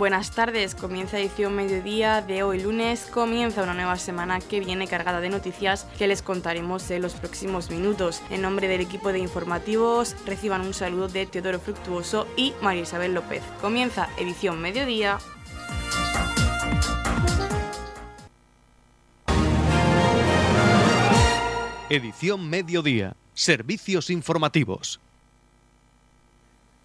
Buenas 0.00 0.30
tardes, 0.30 0.74
comienza 0.74 1.18
edición 1.18 1.54
mediodía 1.54 2.22
de 2.22 2.42
hoy 2.42 2.58
lunes, 2.58 3.06
comienza 3.12 3.62
una 3.62 3.74
nueva 3.74 3.98
semana 3.98 4.40
que 4.40 4.58
viene 4.58 4.88
cargada 4.88 5.20
de 5.20 5.28
noticias 5.28 5.86
que 5.98 6.08
les 6.08 6.22
contaremos 6.22 6.90
en 6.90 7.02
los 7.02 7.12
próximos 7.12 7.70
minutos. 7.70 8.22
En 8.30 8.40
nombre 8.40 8.66
del 8.66 8.80
equipo 8.80 9.12
de 9.12 9.18
informativos, 9.18 10.16
reciban 10.24 10.62
un 10.62 10.72
saludo 10.72 11.08
de 11.08 11.26
Teodoro 11.26 11.60
Fructuoso 11.60 12.26
y 12.34 12.54
María 12.62 12.84
Isabel 12.84 13.12
López. 13.12 13.42
Comienza 13.60 14.08
edición 14.16 14.58
mediodía. 14.62 15.18
Edición 21.90 22.48
mediodía, 22.48 23.16
servicios 23.34 24.08
informativos. 24.08 24.98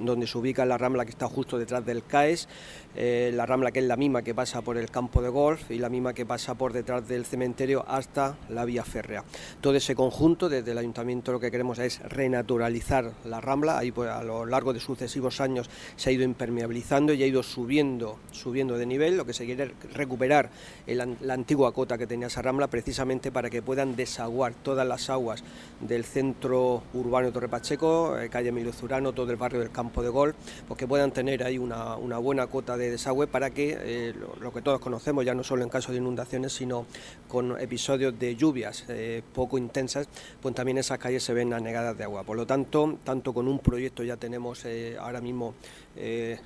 donde 0.00 0.26
se 0.26 0.38
ubica 0.38 0.64
la 0.64 0.78
Rambla 0.78 1.04
que 1.04 1.10
está 1.10 1.28
justo 1.28 1.58
detrás 1.58 1.84
del 1.84 2.02
CAES, 2.04 2.48
eh, 2.94 3.30
la 3.34 3.46
Rambla 3.46 3.72
que 3.72 3.80
es 3.80 3.84
la 3.84 3.96
misma 3.96 4.22
que 4.22 4.34
pasa 4.34 4.62
por 4.62 4.76
el 4.76 4.90
campo 4.90 5.22
de 5.22 5.28
golf 5.28 5.70
y 5.70 5.78
la 5.78 5.88
misma 5.88 6.14
que 6.14 6.26
pasa 6.26 6.54
por 6.54 6.72
detrás 6.72 7.06
del 7.08 7.24
cementerio 7.24 7.84
hasta 7.88 8.36
la 8.48 8.64
vía 8.64 8.84
férrea. 8.84 9.24
Todo 9.60 9.74
ese 9.74 9.94
conjunto, 9.94 10.48
desde 10.48 10.72
el 10.72 10.78
Ayuntamiento 10.78 11.32
lo 11.32 11.40
que 11.40 11.50
queremos 11.50 11.78
es 11.78 12.00
renaturalizar 12.00 13.12
la 13.24 13.40
Rambla, 13.40 13.78
ahí 13.78 13.90
pues, 13.90 14.10
a 14.10 14.22
lo 14.22 14.46
largo 14.46 14.72
de 14.72 14.80
sucesivos 14.80 15.40
años 15.40 15.68
se 15.96 16.10
ha 16.10 16.12
ido 16.12 16.24
impermeabilizando 16.24 17.12
y 17.12 17.22
ha 17.22 17.26
ido 17.26 17.42
subiendo, 17.42 18.18
subiendo 18.32 18.78
de 18.78 18.86
nivel, 18.86 19.16
lo 19.16 19.24
que 19.24 19.32
se 19.32 19.44
quiere 19.44 19.72
recuperar 19.92 20.50
la 20.86 21.34
antigua 21.34 21.72
cota 21.72 21.98
que 21.98 22.06
tenía 22.06 22.28
esa 22.28 22.42
rambla 22.42 22.68
precisamente 22.68 23.32
para 23.32 23.50
que 23.50 23.62
puedan 23.62 23.96
desaguar 23.96 24.54
todas 24.54 24.86
las 24.86 25.10
aguas 25.10 25.42
del 25.80 26.04
centro 26.04 26.82
urbano 26.92 27.26
de 27.26 27.32
Torre 27.32 27.48
Pacheco, 27.48 28.18
eh, 28.18 28.28
calle 28.28 28.48
Emilio 28.48 28.72
Zurano, 28.72 29.12
todo 29.12 29.30
el 29.30 29.36
barrio 29.36 29.60
del 29.60 29.70
Campo 29.70 30.02
de 30.02 30.08
Gol, 30.08 30.34
pues 30.66 30.78
que 30.78 30.86
puedan 30.86 31.12
tener 31.12 31.42
ahí 31.42 31.58
una, 31.58 31.96
buena 32.18 32.46
cota 32.46 32.76
de 32.76 32.83
desagüe 32.90 33.26
para 33.26 33.50
que 33.50 33.76
eh, 33.80 34.14
lo, 34.40 34.52
que 34.52 34.62
todos 34.62 34.80
conocemos, 34.80 35.24
ya 35.24 35.34
no 35.34 35.44
solo 35.44 35.62
en 35.62 35.68
caso 35.68 35.92
de 35.92 35.98
inundaciones, 35.98 36.52
sino 36.52 36.86
con 37.28 37.60
episodios 37.60 38.18
de 38.18 38.36
lluvias 38.36 38.84
eh, 38.88 39.22
poco 39.34 39.58
intensas, 39.58 40.08
pues 40.40 40.54
también 40.54 40.78
esas 40.78 40.98
calles 40.98 41.22
se 41.22 41.34
ven 41.34 41.52
anegadas 41.52 41.96
de 41.96 42.04
agua. 42.04 42.24
Por 42.24 42.36
lo 42.36 42.46
tanto, 42.46 42.98
tanto 43.04 43.32
con 43.32 43.48
un 43.48 43.58
proyecto 43.58 44.02
ya 44.02 44.16
tenemos 44.16 44.64
ahora 44.98 45.20
mismo 45.20 45.54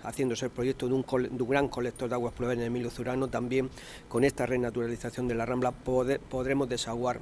haciéndose 0.02 0.46
el 0.46 0.50
proyecto 0.50 0.86
de 0.88 0.94
un, 0.94 1.04
gran 1.48 1.68
colector 1.68 2.08
de 2.08 2.14
aguas 2.14 2.34
pluviales 2.34 2.60
en 2.60 2.66
Emilio 2.66 2.90
Zurano, 2.90 3.28
también 3.28 3.70
con 4.08 4.24
esta 4.24 4.44
renaturalización 4.44 5.26
de 5.28 5.34
la 5.34 5.46
Rambla 5.46 5.72
podremos 5.72 6.68
desaguar 6.68 7.20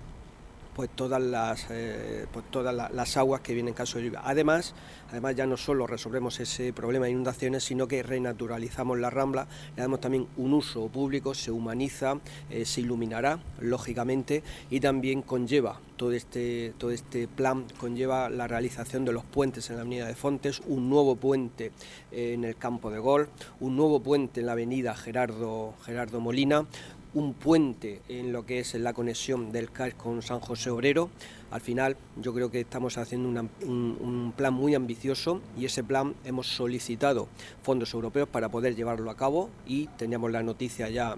pues 0.76 0.90
todas 0.90 1.22
las 1.22 1.68
eh, 1.70 2.26
pues 2.30 2.44
todas 2.50 2.74
las 2.74 3.16
aguas 3.16 3.40
que 3.40 3.54
vienen 3.54 3.70
en 3.70 3.74
caso 3.74 3.96
de 3.96 4.04
lluvia. 4.04 4.20
Además, 4.22 4.74
además 5.10 5.34
ya 5.34 5.46
no 5.46 5.56
solo 5.56 5.86
resolvemos 5.86 6.38
ese 6.38 6.74
problema 6.74 7.06
de 7.06 7.12
inundaciones, 7.12 7.64
sino 7.64 7.88
que 7.88 8.02
renaturalizamos 8.02 8.98
la 8.98 9.08
rambla, 9.08 9.48
le 9.74 9.80
damos 9.80 10.02
también 10.02 10.26
un 10.36 10.52
uso 10.52 10.86
público, 10.88 11.32
se 11.32 11.50
humaniza, 11.50 12.18
eh, 12.50 12.66
se 12.66 12.82
iluminará, 12.82 13.38
lógicamente, 13.58 14.42
y 14.68 14.80
también 14.80 15.22
conlleva 15.22 15.80
todo 15.96 16.12
este, 16.12 16.74
todo 16.76 16.90
este 16.90 17.26
plan, 17.26 17.64
conlleva 17.78 18.28
la 18.28 18.46
realización 18.46 19.06
de 19.06 19.12
los 19.12 19.24
puentes 19.24 19.70
en 19.70 19.76
la 19.76 19.82
avenida 19.82 20.06
de 20.06 20.14
Fontes, 20.14 20.60
un 20.66 20.90
nuevo 20.90 21.16
puente 21.16 21.72
en 22.12 22.44
el 22.44 22.56
campo 22.56 22.90
de 22.90 22.98
Gol, 22.98 23.30
un 23.60 23.76
nuevo 23.76 24.00
puente 24.00 24.40
en 24.40 24.46
la 24.46 24.52
avenida 24.52 24.94
Gerardo, 24.94 25.72
Gerardo 25.84 26.20
Molina, 26.20 26.66
un 27.14 27.34
puente 27.34 28.02
en 28.08 28.32
lo 28.32 28.44
que 28.44 28.60
es 28.60 28.74
la 28.74 28.92
conexión 28.92 29.52
del 29.52 29.70
CAES 29.70 29.94
con 29.94 30.22
San 30.22 30.40
José 30.40 30.70
Obrero. 30.70 31.10
Al 31.50 31.60
final 31.60 31.96
yo 32.20 32.34
creo 32.34 32.50
que 32.50 32.60
estamos 32.60 32.98
haciendo 32.98 33.28
un, 33.62 34.32
plan 34.36 34.52
muy 34.52 34.74
ambicioso 34.74 35.40
y 35.56 35.64
ese 35.64 35.84
plan 35.84 36.14
hemos 36.24 36.48
solicitado 36.48 37.28
fondos 37.62 37.94
europeos 37.94 38.28
para 38.28 38.48
poder 38.48 38.74
llevarlo 38.74 39.10
a 39.10 39.16
cabo 39.16 39.48
y 39.66 39.86
teníamos 39.96 40.32
la 40.32 40.42
noticia 40.42 40.88
ya 40.88 41.16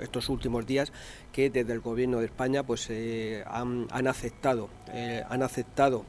estos 0.00 0.28
últimos 0.28 0.66
días 0.66 0.92
que 1.32 1.50
desde 1.50 1.72
el 1.72 1.80
gobierno 1.80 2.20
de 2.20 2.26
España 2.26 2.62
pues 2.62 2.86
eh, 2.90 3.42
han, 3.46 3.88
aceptado 4.06 4.68
eh, 4.88 5.24
han 5.28 5.42
aceptado 5.42 6.04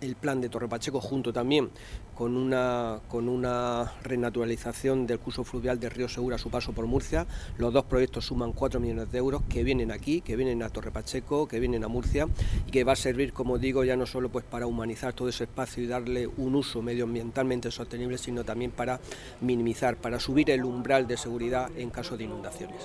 el 0.00 0.16
plan 0.16 0.40
de 0.40 0.48
Torre 0.48 0.68
Pacheco 0.68 1.00
junto 1.00 1.32
también 1.32 1.70
con 2.14 2.36
una, 2.36 3.00
con 3.08 3.28
una 3.28 3.92
renaturalización 4.02 5.06
del 5.06 5.18
curso 5.18 5.42
fluvial 5.42 5.80
de 5.80 5.88
Río 5.88 6.08
Segura 6.08 6.36
a 6.36 6.38
su 6.38 6.50
paso 6.50 6.72
por 6.72 6.86
Murcia. 6.86 7.26
Los 7.56 7.72
dos 7.72 7.84
proyectos 7.84 8.26
suman 8.26 8.52
4 8.52 8.78
millones 8.78 9.10
de 9.10 9.18
euros 9.18 9.42
que 9.48 9.64
vienen 9.64 9.90
aquí, 9.90 10.20
que 10.20 10.36
vienen 10.36 10.62
a 10.62 10.68
Torre 10.68 10.90
Pacheco, 10.90 11.48
que 11.48 11.60
vienen 11.60 11.82
a 11.82 11.88
Murcia 11.88 12.26
y 12.66 12.70
que 12.70 12.84
va 12.84 12.92
a 12.92 12.96
servir, 12.96 13.32
como 13.32 13.58
digo, 13.58 13.84
ya 13.84 13.96
no 13.96 14.04
solo 14.06 14.28
pues 14.28 14.44
para 14.44 14.66
humanizar 14.66 15.14
todo 15.14 15.28
ese 15.28 15.44
espacio 15.44 15.82
y 15.82 15.86
darle 15.86 16.26
un 16.26 16.54
uso 16.54 16.82
medioambientalmente 16.82 17.70
sostenible, 17.70 18.18
sino 18.18 18.44
también 18.44 18.70
para 18.70 19.00
minimizar, 19.40 19.96
para 19.96 20.20
subir 20.20 20.50
el 20.50 20.64
umbral 20.64 21.06
de 21.06 21.16
seguridad 21.16 21.70
en 21.76 21.90
caso 21.90 22.16
de 22.16 22.24
inundaciones. 22.24 22.82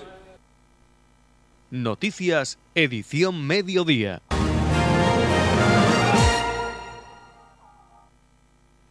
Noticias, 1.72 2.58
edición 2.74 3.46
mediodía. 3.46 4.22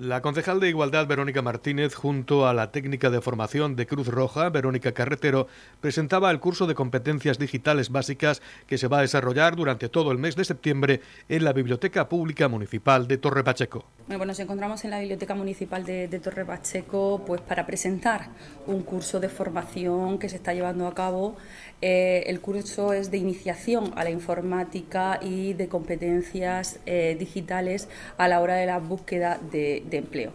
La 0.01 0.23
concejal 0.23 0.59
de 0.59 0.69
Igualdad 0.69 1.07
Verónica 1.07 1.41
Martínez, 1.41 1.95
junto 1.95 2.49
a 2.49 2.53
la 2.53 2.73
técnica 2.73 3.11
de 3.11 3.21
formación 3.21 3.77
de 3.77 3.87
Cruz 3.87 4.09
Roja, 4.09 4.51
Verónica 4.51 4.91
Carretero, 4.91 5.47
presentaba 5.81 6.33
el 6.33 6.41
curso 6.41 6.67
de 6.67 6.75
competencias 6.75 7.39
digitales 7.39 7.91
básicas 7.91 8.43
que 8.67 8.77
se 8.77 8.89
va 8.89 8.99
a 8.99 9.03
desarrollar 9.03 9.55
durante 9.55 9.89
todo 9.89 10.11
el 10.11 10.19
mes 10.19 10.35
de 10.35 10.45
septiembre 10.45 11.01
en 11.29 11.45
la 11.45 11.53
Biblioteca 11.53 12.09
Pública 12.09 12.49
Municipal 12.49 13.07
de 13.07 13.19
Torre 13.19 13.45
Pacheco. 13.45 13.85
Bueno, 14.07 14.27
nos 14.27 14.39
encontramos 14.39 14.85
en 14.85 14.91
la 14.91 14.99
Biblioteca 14.99 15.35
Municipal 15.35 15.83
de, 15.83 16.21
Torre 16.23 16.45
Pacheco 16.45 17.23
pues, 17.27 17.41
para 17.41 17.65
presentar 17.65 18.29
un 18.67 18.83
curso 18.83 19.19
de 19.19 19.31
formación 19.31 20.19
que 20.19 20.29
se 20.29 20.37
está 20.37 20.53
llevando 20.53 20.87
a 20.87 20.95
cabo. 20.95 21.37
Eh, 21.81 22.25
el 22.27 22.43
curso 22.43 22.93
es 22.93 23.11
de 23.11 23.17
iniciación 23.17 23.95
a 23.97 24.05
la 24.05 24.11
informática 24.11 25.19
y 25.23 25.55
de 25.55 25.69
competencias 25.69 26.81
eh, 26.85 27.17
digitales 27.19 27.89
a 28.19 28.29
la 28.29 28.43
hora 28.43 28.57
de 28.57 28.67
la 28.67 28.79
búsqueda 28.79 29.41
de 29.51 29.83
de 29.89 29.97
empleo. 29.97 30.33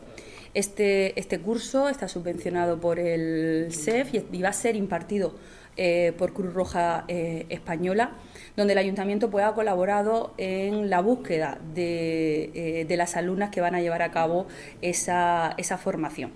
Este, 0.53 1.19
este 1.19 1.39
curso 1.39 1.89
está 1.89 2.07
subvencionado 2.07 2.79
por 2.79 2.97
el 2.99 3.71
SEF 3.71 4.15
y, 4.15 4.41
va 4.41 4.49
a 4.49 4.53
ser 4.53 4.75
impartido 4.75 5.35
eh, 5.81 6.11
por 6.17 6.33
Cruz 6.33 6.53
Roja 6.53 7.05
eh, 7.07 7.45
Española, 7.47 8.11
donde 8.57 8.73
el 8.73 8.79
ayuntamiento 8.79 9.29
ha 9.41 9.55
colaborado 9.55 10.33
en 10.37 10.89
la 10.89 10.99
búsqueda 10.99 11.57
de, 11.73 12.83
eh, 12.83 12.97
las 12.97 13.15
alumnas 13.15 13.49
que 13.49 13.61
van 13.61 13.75
a 13.75 13.79
llevar 13.79 14.01
a 14.01 14.11
cabo 14.11 14.47
esa, 14.81 15.55
formación. 15.81 16.33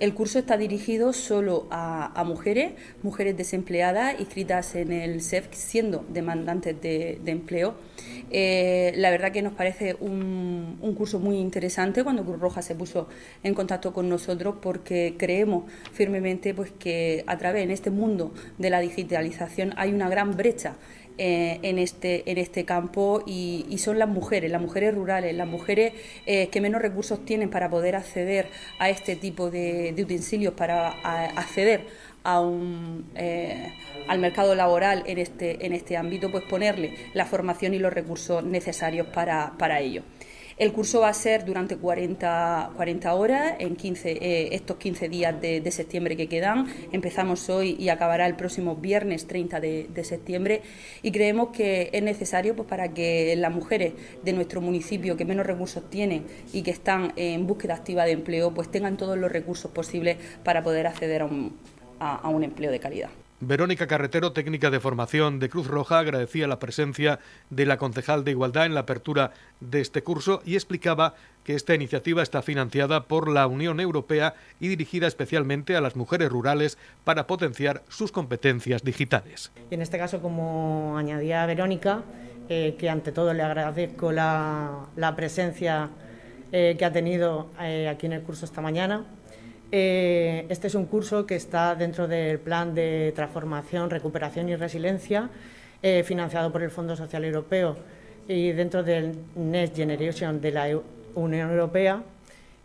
El 0.00 0.14
curso 0.14 0.38
está 0.38 0.56
dirigido 0.56 1.12
solo 1.12 1.68
a, 1.70 2.24
mujeres, 2.26 2.72
mujeres 3.02 3.36
desempleadas 3.36 4.18
inscritas 4.18 4.74
en 4.74 4.92
el 4.92 5.20
SEF 5.20 5.48
siendo 5.52 6.04
demandantes 6.08 6.80
de 6.80 7.20
empleo. 7.26 7.74
Eh, 8.32 8.92
la 8.96 9.10
verdad 9.10 9.32
que 9.32 9.42
nos 9.42 9.54
parece 9.54 9.96
un, 9.98 10.78
curso 10.96 11.18
muy 11.18 11.36
interesante 11.38 12.04
cuando 12.04 12.24
Cruz 12.24 12.38
Roja 12.38 12.62
se 12.62 12.74
puso 12.74 13.08
en 13.42 13.54
contacto 13.54 13.92
con 13.92 14.08
nosotros 14.08 14.56
porque 14.60 15.14
creemos 15.18 15.64
firmemente 15.92 16.54
pues, 16.54 16.70
que 16.70 17.24
a 17.26 17.38
través 17.38 17.64
en 17.64 17.70
este 17.70 17.90
mundo 17.90 18.32
de 18.58 18.70
la 18.70 18.80
digitalización 18.80 19.72
hay 19.76 19.92
una 19.92 20.08
gran 20.08 20.36
brecha 20.36 20.76
eh, 21.22 21.60
en, 21.60 21.78
este, 21.78 22.30
en 22.30 22.38
este 22.38 22.64
campo 22.64 23.22
y, 23.26 23.76
son 23.76 23.98
las 23.98 24.08
mujeres, 24.08 24.50
las 24.50 24.62
mujeres 24.62 24.94
rurales, 24.94 25.34
las 25.34 25.46
mujeres 25.46 25.92
eh, 26.24 26.48
que 26.48 26.62
menos 26.62 26.80
recursos 26.80 27.26
tienen 27.26 27.50
para 27.50 27.68
poder 27.68 27.94
acceder 27.94 28.48
a 28.78 28.88
este 28.88 29.16
tipo 29.16 29.50
de, 29.50 29.94
utensilios, 29.98 30.54
para 30.54 30.88
acceder 31.36 31.82
a 32.24 32.40
un, 32.40 33.04
eh, 33.16 33.70
al 34.08 34.18
mercado 34.18 34.54
laboral 34.54 35.02
en 35.06 35.18
este, 35.18 35.66
en 35.66 35.74
este 35.74 35.98
ámbito, 35.98 36.30
pues 36.30 36.42
ponerle 36.44 36.94
la 37.12 37.26
formación 37.26 37.74
y 37.74 37.78
los 37.78 37.92
recursos 37.92 38.42
necesarios 38.42 39.06
para, 39.08 39.52
para 39.58 39.80
ello. 39.80 40.02
El 40.60 40.74
curso 40.74 41.00
va 41.00 41.08
a 41.08 41.14
ser 41.14 41.46
durante 41.46 41.78
40, 41.78 42.72
40 42.76 43.14
horas, 43.14 43.54
en 43.60 43.76
15, 43.76 44.10
eh, 44.10 44.48
estos 44.52 44.76
15 44.76 45.08
días 45.08 45.40
de, 45.40 45.70
septiembre 45.70 46.18
que 46.18 46.26
quedan. 46.26 46.66
Empezamos 46.92 47.48
hoy 47.48 47.76
y 47.78 47.88
acabará 47.88 48.26
el 48.26 48.36
próximo 48.36 48.76
viernes 48.76 49.26
30 49.26 49.58
de, 49.58 50.04
septiembre. 50.04 50.60
Y 51.00 51.12
creemos 51.12 51.48
que 51.48 51.88
es 51.94 52.02
necesario 52.02 52.54
pues, 52.54 52.68
para 52.68 52.92
que 52.92 53.34
las 53.36 53.50
mujeres 53.50 53.94
de 54.22 54.34
nuestro 54.34 54.60
municipio 54.60 55.16
que 55.16 55.24
menos 55.24 55.46
recursos 55.46 55.88
tienen 55.88 56.26
y 56.52 56.60
que 56.60 56.72
están 56.72 57.14
en 57.16 57.46
búsqueda 57.46 57.76
activa 57.76 58.04
de 58.04 58.12
empleo, 58.12 58.52
pues 58.52 58.70
tengan 58.70 58.98
todos 58.98 59.16
los 59.16 59.32
recursos 59.32 59.70
posibles 59.70 60.18
para 60.44 60.62
poder 60.62 60.86
acceder 60.86 61.22
a 61.22 61.24
un, 61.24 61.56
a 62.00 62.28
un 62.28 62.44
empleo 62.44 62.70
de 62.70 62.80
calidad. 62.80 63.08
Verónica 63.42 63.86
Carretero, 63.86 64.32
técnica 64.32 64.68
de 64.68 64.80
formación 64.80 65.38
de 65.38 65.48
Cruz 65.48 65.66
Roja, 65.66 65.98
agradecía 65.98 66.46
la 66.46 66.58
presencia 66.58 67.20
de 67.48 67.64
la 67.64 67.78
concejal 67.78 68.22
de 68.22 68.32
Igualdad 68.32 68.66
en 68.66 68.74
la 68.74 68.80
apertura 68.80 69.32
de 69.60 69.80
este 69.80 70.02
curso 70.02 70.42
y 70.44 70.56
explicaba 70.56 71.14
que 71.42 71.54
esta 71.54 71.74
iniciativa 71.74 72.22
está 72.22 72.42
financiada 72.42 73.04
por 73.04 73.30
la 73.30 73.46
Unión 73.46 73.80
Europea 73.80 74.34
y 74.60 74.68
dirigida 74.68 75.06
especialmente 75.06 75.74
a 75.74 75.80
las 75.80 75.96
mujeres 75.96 76.28
rurales 76.28 76.76
para 77.04 77.26
potenciar 77.26 77.82
sus 77.88 78.12
competencias 78.12 78.84
digitales. 78.84 79.50
En 79.70 79.80
este 79.80 79.96
caso, 79.96 80.20
como 80.20 80.98
añadía 80.98 81.46
Verónica, 81.46 82.02
eh, 82.50 82.76
que 82.78 82.90
ante 82.90 83.10
todo 83.10 83.32
le 83.32 83.42
agradezco 83.42 84.12
la, 84.12 85.14
presencia 85.16 85.88
eh, 86.52 86.76
que 86.78 86.84
ha 86.84 86.92
tenido 86.92 87.48
eh, 87.58 87.88
aquí 87.88 88.04
en 88.04 88.12
el 88.12 88.22
curso 88.22 88.44
esta 88.44 88.60
mañana, 88.60 89.06
eh, 89.72 90.46
este 90.48 90.66
es 90.66 90.74
un 90.74 90.86
curso 90.86 91.26
que 91.26 91.36
está 91.36 91.74
dentro 91.74 92.08
del 92.08 92.38
Plan 92.38 92.74
de 92.74 93.12
Transformación, 93.14 93.90
Recuperación 93.90 94.48
y 94.48 94.56
Resiliencia, 94.56 95.30
eh, 95.82 96.02
financiado 96.04 96.50
por 96.52 96.62
el 96.62 96.70
Fondo 96.70 96.96
Social 96.96 97.24
Europeo 97.24 97.76
y 98.28 98.52
dentro 98.52 98.82
del 98.82 99.14
Next 99.34 99.76
Generation 99.76 100.40
de 100.40 100.50
la 100.50 100.68
Unión 101.14 101.50
Europea. 101.50 102.02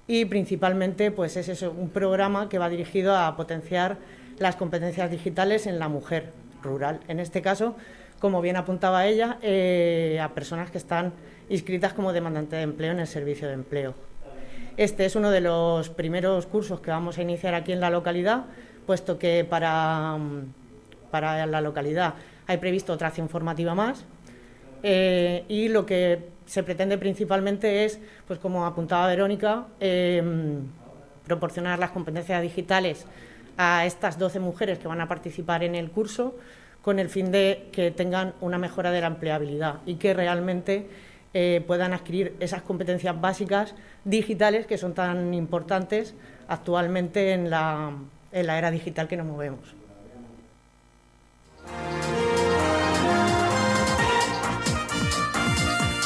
Y 0.07 0.25
principalmente 0.25 1.11
pues 1.11 1.37
es 1.37 1.61
un 1.61 1.89
programa 1.89 2.49
que 2.49 2.59
va 2.59 2.69
dirigido 2.69 3.15
a 3.15 3.35
potenciar 3.35 3.97
las 4.37 4.55
competencias 4.55 5.09
digitales 5.09 5.65
en 5.65 5.79
la 5.79 5.89
mujer 5.89 6.31
rural. 6.61 6.99
En 7.07 7.19
este 7.19 7.41
caso, 7.41 7.75
como 8.19 8.41
bien 8.41 8.55
apuntaba 8.55 9.05
ella, 9.07 9.37
eh, 9.41 10.19
a 10.21 10.29
personas 10.29 10.71
que 10.71 10.77
están 10.77 11.13
inscritas 11.49 11.93
como 11.93 12.13
demandantes 12.13 12.57
de 12.57 12.63
empleo 12.63 12.91
en 12.91 12.99
el 12.99 13.07
servicio 13.07 13.47
de 13.47 13.53
empleo. 13.53 13.93
Este 14.77 15.05
es 15.05 15.15
uno 15.15 15.31
de 15.31 15.39
los 15.39 15.87
primeros 15.89 16.47
cursos 16.47 16.81
que 16.81 16.91
vamos 16.91 17.17
a 17.17 17.21
iniciar 17.21 17.53
aquí 17.53 17.71
en 17.71 17.79
la 17.79 17.89
localidad, 17.89 18.43
puesto 18.85 19.17
que 19.17 19.45
para, 19.45 20.17
para 21.11 21.45
la 21.45 21.61
localidad 21.61 22.15
hay 22.45 22.57
previsto 22.57 22.91
otra 22.91 23.07
acción 23.07 23.29
formativa 23.29 23.73
más. 23.73 24.03
Eh, 24.83 25.45
y 25.47 25.69
lo 25.69 25.85
que 25.85 26.27
se 26.45 26.61
pretende 26.61 26.97
principalmente 26.97 27.85
es, 27.85 27.99
pues 28.27 28.37
como 28.37 28.65
apuntaba 28.65 29.07
Verónica, 29.07 29.65
em, 29.79 30.63
proporcionar 31.25 31.79
las 31.79 31.91
competencias 31.91 32.41
digitales 32.41 33.05
a 33.57 33.85
estas 33.85 34.19
12 34.19 34.41
mujeres 34.41 34.77
que 34.77 34.89
van 34.89 34.99
a 34.99 35.07
participar 35.07 35.63
en 35.63 35.75
el 35.75 35.89
curso 35.89 36.35
con 36.81 36.99
el 36.99 37.07
fin 37.07 37.31
de 37.31 37.69
que 37.71 37.91
tengan 37.91 38.33
una 38.41 38.57
mejora 38.57 38.91
de 38.91 38.99
la 38.99 39.07
empleabilidad 39.07 39.75
y 39.85 39.95
que 39.95 40.13
realmente 40.13 40.87
eh, 41.37 41.61
puedan 41.67 41.91
adquirir 41.91 42.33
esas 42.39 42.61
competencias 42.61 43.19
básicas 43.19 43.75
digitales 44.05 44.65
que 44.67 44.77
son 44.77 44.93
tan 44.93 45.33
importantes 45.33 46.13
actualmente 46.47 47.33
en 47.33 47.49
la, 47.49 47.91
en 48.31 48.47
la 48.47 48.57
era 48.57 48.71
digital 48.71 49.09
que 49.09 49.17
nos 49.17 49.27
movemos. 49.27 49.59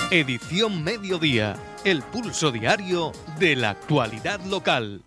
Edición 0.10 0.84
Mediodía, 0.84 1.56
el 1.86 2.02
pulso 2.02 2.52
diario 2.52 3.12
de 3.38 3.56
la 3.56 3.70
actualidad 3.70 4.44
local. 4.46 5.04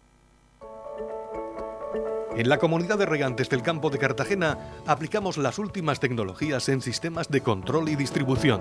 En 2.36 2.48
la 2.48 2.58
comunidad 2.58 2.96
de 2.96 3.06
regantes 3.06 3.48
del 3.48 3.62
campo 3.62 3.90
de 3.90 3.98
Cartagena 3.98 4.56
aplicamos 4.86 5.36
las 5.36 5.58
últimas 5.58 5.98
tecnologías 5.98 6.68
en 6.68 6.80
sistemas 6.80 7.28
de 7.28 7.40
control 7.40 7.88
y 7.88 7.96
distribución 7.96 8.60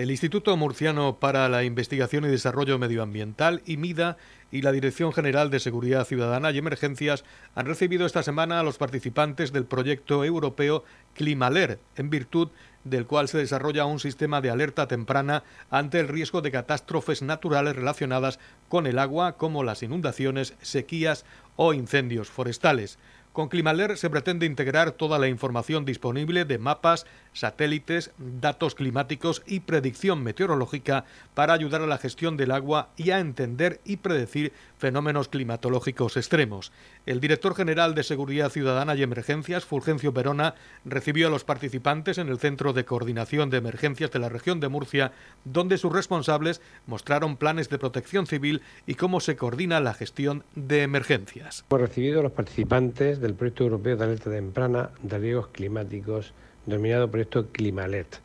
El 0.00 0.10
Instituto 0.10 0.56
Murciano 0.56 1.18
para 1.20 1.46
la 1.50 1.62
Investigación 1.62 2.24
y 2.24 2.28
Desarrollo 2.28 2.78
Medioambiental, 2.78 3.60
IMIDA, 3.66 4.16
y 4.50 4.62
la 4.62 4.72
Dirección 4.72 5.12
General 5.12 5.50
de 5.50 5.60
Seguridad 5.60 6.06
Ciudadana 6.06 6.50
y 6.50 6.56
Emergencias 6.56 7.22
han 7.54 7.66
recibido 7.66 8.06
esta 8.06 8.22
semana 8.22 8.58
a 8.58 8.62
los 8.62 8.78
participantes 8.78 9.52
del 9.52 9.66
proyecto 9.66 10.24
europeo 10.24 10.84
Climaler, 11.14 11.80
en 11.96 12.08
virtud 12.08 12.48
del 12.84 13.06
cual 13.06 13.28
se 13.28 13.36
desarrolla 13.36 13.84
un 13.84 14.00
sistema 14.00 14.40
de 14.40 14.48
alerta 14.48 14.88
temprana 14.88 15.44
ante 15.68 16.00
el 16.00 16.08
riesgo 16.08 16.40
de 16.40 16.50
catástrofes 16.50 17.20
naturales 17.20 17.76
relacionadas 17.76 18.38
con 18.70 18.86
el 18.86 18.98
agua, 18.98 19.36
como 19.36 19.64
las 19.64 19.82
inundaciones, 19.82 20.54
sequías 20.62 21.26
o 21.56 21.74
incendios 21.74 22.30
forestales. 22.30 22.98
Con 23.32 23.48
Climaler 23.48 23.96
se 23.96 24.10
pretende 24.10 24.44
integrar 24.44 24.90
toda 24.90 25.16
la 25.20 25.28
información 25.28 25.84
disponible 25.84 26.44
de 26.44 26.58
mapas, 26.58 27.06
satélites, 27.32 28.10
datos 28.18 28.74
climáticos 28.74 29.44
y 29.46 29.60
predicción 29.60 30.24
meteorológica 30.24 31.04
para 31.34 31.52
ayudar 31.52 31.80
a 31.82 31.86
la 31.86 31.98
gestión 31.98 32.36
del 32.36 32.50
agua 32.50 32.88
y 32.96 33.12
a 33.12 33.20
entender 33.20 33.80
y 33.84 33.98
predecir 33.98 34.52
fenómenos 34.80 35.28
climatológicos 35.28 36.16
extremos. 36.16 36.72
El 37.06 37.20
director 37.20 37.54
general 37.54 37.94
de 37.94 38.02
Seguridad 38.02 38.50
Ciudadana 38.50 38.94
y 38.96 39.02
Emergencias, 39.02 39.64
Fulgencio 39.64 40.12
Perona, 40.12 40.54
recibió 40.84 41.28
a 41.28 41.30
los 41.30 41.44
participantes 41.44 42.18
en 42.18 42.28
el 42.28 42.38
Centro 42.38 42.72
de 42.72 42.86
Coordinación 42.86 43.50
de 43.50 43.58
Emergencias 43.58 44.10
de 44.10 44.18
la 44.18 44.30
región 44.30 44.58
de 44.58 44.68
Murcia, 44.68 45.12
donde 45.44 45.78
sus 45.78 45.92
responsables 45.92 46.62
mostraron 46.86 47.36
planes 47.36 47.68
de 47.68 47.78
protección 47.78 48.26
civil 48.26 48.62
y 48.86 48.94
cómo 48.94 49.20
se 49.20 49.36
coordina 49.36 49.80
la 49.80 49.92
gestión 49.92 50.44
de 50.54 50.82
emergencias. 50.82 51.64
Hemos 51.70 51.82
recibido 51.82 52.20
a 52.20 52.22
los 52.22 52.32
participantes 52.32 53.20
del 53.20 53.34
proyecto 53.34 53.64
europeo 53.64 53.96
de 53.96 54.04
alerta 54.04 54.30
temprana 54.30 54.90
de 55.02 55.18
riesgos 55.18 55.48
climáticos 55.48 56.32
denominado 56.64 57.10
proyecto 57.10 57.48
Climalet, 57.52 58.20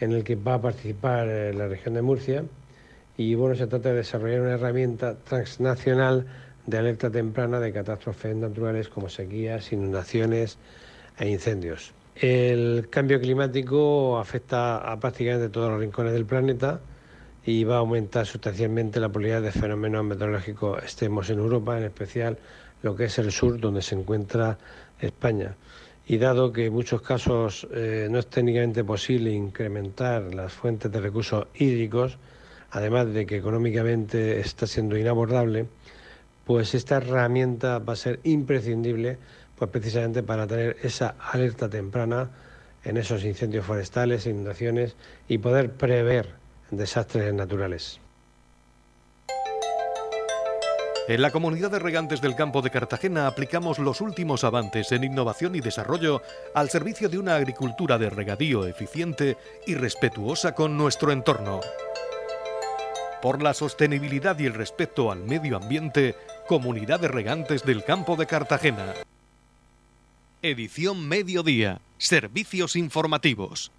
en 0.00 0.12
el 0.12 0.22
que 0.22 0.36
va 0.36 0.54
a 0.54 0.60
participar 0.60 1.28
eh, 1.28 1.54
la 1.54 1.68
región 1.68 1.94
de 1.94 2.02
Murcia 2.02 2.44
y 3.16 3.34
bueno, 3.34 3.54
se 3.54 3.66
trata 3.66 3.90
de 3.90 3.96
desarrollar 3.96 4.40
una 4.40 4.54
herramienta 4.54 5.16
transnacional 5.16 6.26
de 6.66 6.78
alerta 6.78 7.10
temprana 7.10 7.60
de 7.60 7.72
catástrofes 7.72 8.36
naturales 8.36 8.88
como 8.88 9.08
sequías, 9.08 9.72
inundaciones 9.72 10.58
e 11.18 11.28
incendios. 11.28 11.92
El 12.14 12.88
cambio 12.90 13.20
climático 13.20 14.18
afecta 14.18 14.78
a 14.78 14.98
prácticamente 15.00 15.48
todos 15.48 15.70
los 15.70 15.80
rincones 15.80 16.12
del 16.12 16.26
planeta 16.26 16.80
y 17.44 17.64
va 17.64 17.76
a 17.76 17.78
aumentar 17.78 18.26
sustancialmente 18.26 19.00
la 19.00 19.08
probabilidad 19.08 19.42
de 19.42 19.52
fenómenos 19.52 20.04
meteorológicos 20.04 20.82
extremos 20.82 21.28
en 21.30 21.38
Europa, 21.38 21.76
en 21.76 21.84
especial 21.84 22.38
lo 22.82 22.94
que 22.94 23.04
es 23.04 23.18
el 23.18 23.32
sur, 23.32 23.58
donde 23.58 23.82
se 23.82 23.94
encuentra 23.94 24.58
España. 25.00 25.54
Y 26.06 26.18
dado 26.18 26.52
que 26.52 26.66
en 26.66 26.72
muchos 26.72 27.00
casos 27.00 27.66
eh, 27.72 28.08
no 28.10 28.18
es 28.18 28.26
técnicamente 28.26 28.84
posible 28.84 29.32
incrementar 29.32 30.34
las 30.34 30.52
fuentes 30.52 30.90
de 30.90 31.00
recursos 31.00 31.46
hídricos, 31.54 32.18
además 32.72 33.12
de 33.12 33.26
que 33.26 33.36
económicamente 33.36 34.40
está 34.40 34.66
siendo 34.66 34.96
inabordable, 34.96 35.66
pues 36.46 36.74
esta 36.74 36.96
herramienta 36.96 37.78
va 37.78 37.92
a 37.92 37.96
ser 37.96 38.18
imprescindible 38.24 39.18
pues 39.58 39.70
precisamente 39.70 40.22
para 40.22 40.46
tener 40.46 40.76
esa 40.82 41.14
alerta 41.20 41.68
temprana 41.68 42.30
en 42.84 42.96
esos 42.96 43.22
incendios 43.24 43.64
forestales, 43.64 44.26
inundaciones 44.26 44.96
y 45.28 45.38
poder 45.38 45.70
prever 45.70 46.30
desastres 46.70 47.32
naturales. 47.32 48.00
En 51.08 51.20
la 51.20 51.30
comunidad 51.30 51.70
de 51.70 51.78
regantes 51.78 52.20
del 52.20 52.36
campo 52.36 52.62
de 52.62 52.70
Cartagena 52.70 53.26
aplicamos 53.26 53.78
los 53.78 54.00
últimos 54.00 54.44
avances 54.44 54.92
en 54.92 55.04
innovación 55.04 55.54
y 55.54 55.60
desarrollo 55.60 56.22
al 56.54 56.70
servicio 56.70 57.08
de 57.08 57.18
una 57.18 57.34
agricultura 57.34 57.98
de 57.98 58.08
regadío 58.08 58.66
eficiente 58.66 59.36
y 59.66 59.74
respetuosa 59.74 60.54
con 60.54 60.78
nuestro 60.78 61.12
entorno. 61.12 61.60
Por 63.22 63.40
la 63.40 63.54
sostenibilidad 63.54 64.38
y 64.40 64.46
el 64.46 64.54
respeto 64.54 65.12
al 65.12 65.22
medio 65.22 65.56
ambiente, 65.56 66.16
Comunidad 66.48 67.00
de 67.00 67.08
Regantes 67.08 67.64
del 67.64 67.84
Campo 67.84 68.16
de 68.16 68.26
Cartagena. 68.26 68.94
Edición 70.42 71.08
Mediodía. 71.08 71.80
Servicios 71.98 72.74
informativos. 72.74 73.70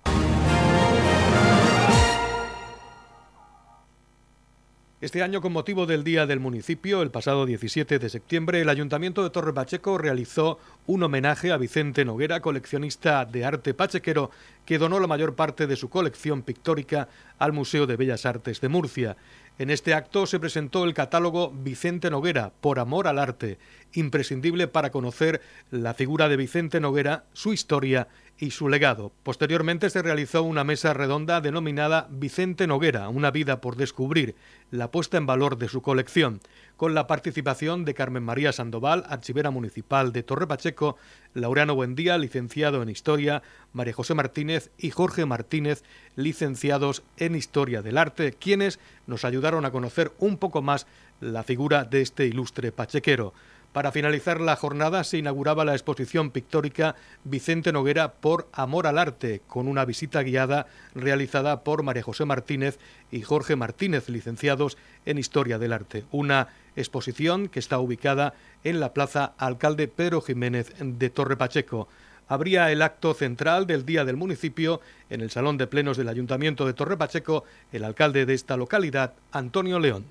Este 5.03 5.21
año, 5.21 5.41
con 5.41 5.51
motivo 5.51 5.85
del 5.85 6.05
Día 6.05 6.25
del 6.25 6.39
Municipio, 6.39 7.01
el 7.01 7.11
pasado 7.11 7.45
17 7.45 7.99
de 7.99 8.07
septiembre, 8.07 8.61
el 8.61 8.69
Ayuntamiento 8.69 9.21
de 9.21 9.31
Torre 9.31 9.53
Pacheco 9.53 9.97
realizó 9.97 10.59
un 10.87 11.03
homenaje 11.03 11.51
a 11.51 11.57
Vicente 11.57 12.05
Noguera, 12.05 12.39
coleccionista 12.39 13.25
de 13.25 13.43
arte 13.43 13.73
pachequero, 13.73 14.31
que 14.65 14.77
donó 14.77 15.01
la 15.01 15.07
mayor 15.07 15.35
parte 15.35 15.67
de 15.67 15.75
su 15.75 15.89
colección 15.89 16.41
pictórica 16.41 17.09
al 17.37 17.51
Museo 17.51 17.85
de 17.85 17.97
Bellas 17.97 18.25
Artes 18.25 18.61
de 18.61 18.69
Murcia. 18.69 19.17
En 19.59 19.71
este 19.71 19.93
acto 19.93 20.25
se 20.25 20.39
presentó 20.39 20.85
el 20.85 20.93
catálogo 20.93 21.51
Vicente 21.51 22.09
Noguera, 22.09 22.53
Por 22.61 22.79
Amor 22.79 23.09
al 23.09 23.19
Arte, 23.19 23.57
imprescindible 23.91 24.69
para 24.69 24.89
conocer 24.89 25.41
la 25.69 25.93
figura 25.93 26.29
de 26.29 26.37
Vicente 26.37 26.79
Noguera, 26.79 27.25
su 27.33 27.51
historia 27.51 28.07
y 28.39 28.51
su 28.51 28.67
legado. 28.67 29.11
Posteriormente 29.23 29.89
se 29.89 30.01
realizó 30.01 30.43
una 30.43 30.63
mesa 30.63 30.93
redonda 30.93 31.41
denominada 31.41 32.07
Vicente 32.09 32.67
Noguera, 32.67 33.09
una 33.09 33.31
vida 33.31 33.61
por 33.61 33.75
descubrir, 33.75 34.35
la 34.71 34.89
puesta 34.89 35.17
en 35.17 35.25
valor 35.25 35.57
de 35.57 35.69
su 35.69 35.81
colección, 35.81 36.41
con 36.75 36.95
la 36.95 37.05
participación 37.05 37.85
de 37.85 37.93
Carmen 37.93 38.23
María 38.23 38.51
Sandoval, 38.51 39.05
archivera 39.07 39.51
municipal 39.51 40.11
de 40.11 40.23
Torre 40.23 40.47
Pacheco, 40.47 40.97
Laureano 41.33 41.75
Buendía, 41.75 42.17
licenciado 42.17 42.81
en 42.81 42.89
Historia, 42.89 43.43
María 43.71 43.93
José 43.93 44.15
Martínez 44.15 44.71
y 44.77 44.89
Jorge 44.89 45.25
Martínez, 45.25 45.83
licenciados 46.15 47.03
en 47.17 47.35
Historia 47.35 47.81
del 47.81 47.97
Arte, 47.97 48.33
quienes 48.33 48.79
nos 49.05 49.25
ayudaron 49.25 49.65
a 49.65 49.71
conocer 49.71 50.11
un 50.17 50.37
poco 50.37 50.61
más 50.61 50.87
la 51.21 51.43
figura 51.43 51.85
de 51.85 52.01
este 52.01 52.25
ilustre 52.25 52.71
pachequero. 52.71 53.33
Para 53.73 53.91
finalizar 53.91 54.39
la 54.39 54.55
jornada 54.55 55.03
se 55.03 55.17
inauguraba 55.17 55.65
la 55.65 55.73
exposición 55.73 56.29
pictórica 56.29 56.95
Vicente 57.23 57.71
Noguera 57.73 58.13
por 58.13 58.47
Amor 58.53 58.85
al 58.85 58.99
Arte, 58.99 59.41
con 59.47 59.67
una 59.67 59.83
visita 59.83 60.21
guiada 60.21 60.67
realizada 60.93 61.63
por 61.63 61.81
María 61.81 62.03
José 62.03 62.23
Martínez 62.25 62.77
y 63.11 63.23
Jorge 63.23 63.55
Martínez, 63.55 64.09
licenciados 64.09 64.77
en 65.07 65.17
Historia 65.17 65.57
del 65.57 65.73
Arte. 65.73 66.03
Una 66.11 66.49
exposición 66.75 67.47
que 67.47 67.57
está 67.57 67.79
ubicada 67.79 68.35
en 68.63 68.79
la 68.79 68.93
Plaza 68.93 69.33
Alcalde 69.39 69.87
Pedro 69.87 70.21
Jiménez 70.21 70.71
de 70.79 71.09
Torre 71.09 71.35
Pacheco. 71.35 71.87
Habría 72.27 72.71
el 72.71 72.83
acto 72.83 73.15
central 73.15 73.65
del 73.65 73.87
Día 73.87 74.05
del 74.05 74.17
Municipio 74.17 74.81
en 75.09 75.21
el 75.21 75.31
Salón 75.31 75.57
de 75.57 75.65
Plenos 75.65 75.97
del 75.97 76.09
Ayuntamiento 76.09 76.67
de 76.67 76.73
Torre 76.73 76.95
Pacheco, 76.95 77.43
el 77.71 77.83
alcalde 77.85 78.27
de 78.27 78.35
esta 78.35 78.55
localidad, 78.55 79.13
Antonio 79.31 79.79
León. 79.79 80.05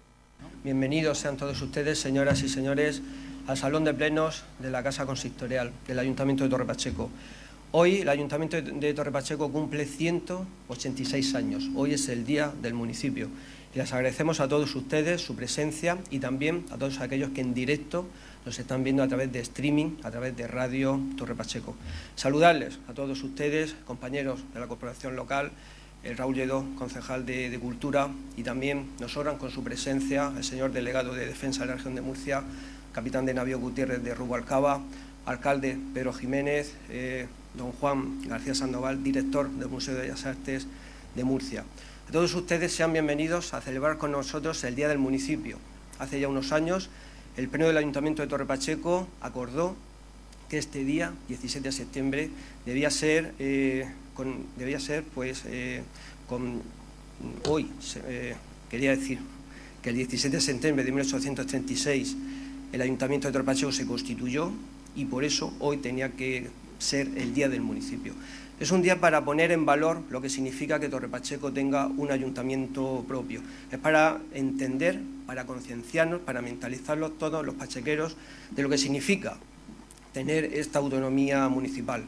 Bienvenidos 0.65 1.19
sean 1.19 1.37
todos 1.37 1.63
ustedes, 1.63 2.01
señoras 2.01 2.43
y 2.43 2.49
señores 2.49 3.03
al 3.47 3.57
Salón 3.57 3.85
de 3.85 3.93
Plenos 3.93 4.45
de 4.61 4.71
la 4.71 4.83
Casa 4.83 5.05
Consistorial 5.05 5.73
del 5.87 5.99
Ayuntamiento 5.99 6.45
de 6.45 6.51
Torre 6.51 6.65
Pacheco. 6.65 7.11
Hoy 7.73 7.99
el 7.99 8.09
Ayuntamiento 8.09 8.61
de 8.61 8.95
Torre 8.95 9.11
Pacheco 9.11 9.51
cumple 9.51 9.87
186 9.87 11.35
años. 11.35 11.69
Hoy 11.75 11.95
es 11.95 12.09
el 12.09 12.25
día 12.25 12.53
del 12.63 12.75
municipio. 12.75 13.29
Y 13.75 13.79
les 13.79 13.93
agradecemos 13.93 14.41
a 14.41 14.49
todos 14.49 14.75
ustedes 14.75 15.23
su 15.23 15.35
presencia 15.35 15.99
y 16.11 16.19
también 16.19 16.67
a 16.71 16.77
todos 16.77 17.01
aquellos 17.01 17.31
que 17.31 17.41
en 17.41 17.55
directo 17.55 18.07
nos 18.45 18.59
están 18.59 18.85
viendo 18.85 19.03
a 19.03 19.09
través 19.09 19.33
de 19.33 19.41
streaming, 19.41 19.97
a 20.03 20.11
través 20.11 20.37
de 20.37 20.47
Radio 20.47 21.01
Torre 21.17 21.35
Pacheco. 21.35 21.75
Saludarles 22.17 22.79
a 22.89 22.93
todos 22.93 23.23
ustedes, 23.23 23.75
compañeros 23.87 24.41
de 24.53 24.61
la 24.61 24.67
corporación 24.67 25.17
local, 25.17 25.51
el 26.05 26.17
Raúl 26.17 26.35
Lledó, 26.35 26.67
concejal 26.77 27.25
de, 27.25 27.57
Cultura, 27.61 28.09
y 28.37 28.43
también 28.43 28.91
nos 29.01 29.17
honran 29.17 29.39
con 29.39 29.51
su 29.51 29.63
presencia 29.63 30.33
el 30.37 30.45
señor 30.45 30.73
delegado 30.73 31.15
de 31.15 31.27
Defensa 31.27 31.61
de 31.61 31.69
la 31.69 31.75
Región 31.77 31.95
de 31.95 32.01
Murcia, 32.01 32.43
capitán 32.93 33.25
de 33.25 33.35
navío 33.35 33.59
Gutiérrez 33.59 34.03
de 34.03 34.15
Rubalcaba, 34.15 34.83
alcalde 35.25 35.79
Pedro 35.95 36.13
Jiménez, 36.13 36.75
eh, 36.91 37.27
don 37.55 37.73
Juan 37.73 38.21
García 38.29 38.55
Sandoval, 38.55 39.03
director 39.03 39.51
del 39.51 39.69
Museo 39.69 39.95
de 39.95 40.03
Bellas 40.03 40.27
Artes 40.27 40.67
de 41.15 41.25
Murcia. 41.25 41.65
A 42.09 42.13
todos 42.13 42.35
ustedes 42.35 42.73
sean 42.73 42.93
bienvenidos 42.93 43.55
a 43.55 43.61
celebrar 43.61 43.97
con 43.97 44.13
nosotros 44.13 44.63
el 44.65 44.75
Día 44.75 44.89
del 44.89 44.99
Municipio. 44.99 45.59
Hace 45.99 46.21
ya 46.21 46.29
unos 46.29 46.53
años, 46.53 46.91
el 47.37 47.49
Pleno 47.49 47.67
del 47.67 47.79
Ayuntamiento 47.79 48.23
de 48.23 48.29
Torre 48.29 48.45
Pacheco 48.45 49.09
acordó 49.21 49.75
que 50.51 50.59
este 50.59 50.85
día, 50.85 51.15
17 51.29 51.69
de 51.69 51.73
septiembre, 51.73 52.31
debía 52.67 52.91
ser, 52.91 53.33
eh, 53.39 53.89
debía 54.59 54.79
ser 54.81 55.03
pues, 55.05 55.45
eh, 55.47 55.83
con 56.29 56.61
hoy, 57.49 57.71
quería 58.71 58.91
decir, 58.91 59.19
que 59.83 59.91
el 59.91 59.97
17 59.97 60.37
de 60.37 60.43
septiembre 60.43 60.85
de 60.85 60.93
1836 60.93 62.17
el 62.73 62.81
Ayuntamiento 62.81 63.29
de 63.29 63.33
Torpacheco 63.33 63.71
se 63.71 63.87
constituyó 63.87 64.51
y 64.97 65.05
por 65.05 65.25
eso 65.25 65.53
hoy 65.61 65.77
tenía 65.77 66.13
que 66.13 66.49
ser 66.79 67.09
el 67.17 67.35
día 67.35 67.49
del 67.49 67.61
municipio. 67.61 68.15
Es 68.61 68.71
un 68.71 68.83
día 68.83 69.01
para 69.01 69.25
poner 69.25 69.51
en 69.51 69.67
valor 69.67 70.03
lo 70.11 70.21
que 70.21 70.31
significa 70.31 70.79
que 70.79 70.89
Torre 70.89 71.09
Pacheco 71.09 71.53
tenga 71.53 71.87
un 71.87 72.13
ayuntamiento 72.13 73.05
propio. 73.09 73.41
Es 73.71 73.79
para 73.79 74.21
entender, 74.35 75.01
para 75.27 75.47
concienciarnos, 75.47 76.21
para 76.21 76.43
mentalizarlos 76.43 77.19
todos 77.19 77.45
los 77.45 77.57
pachequeros 77.57 78.17
de 78.51 78.63
lo 78.63 78.69
que 78.69 78.79
significa 78.79 79.37
tener 80.13 80.45
esta 80.45 80.79
autonomía 80.79 81.49
municipal. 81.49 82.05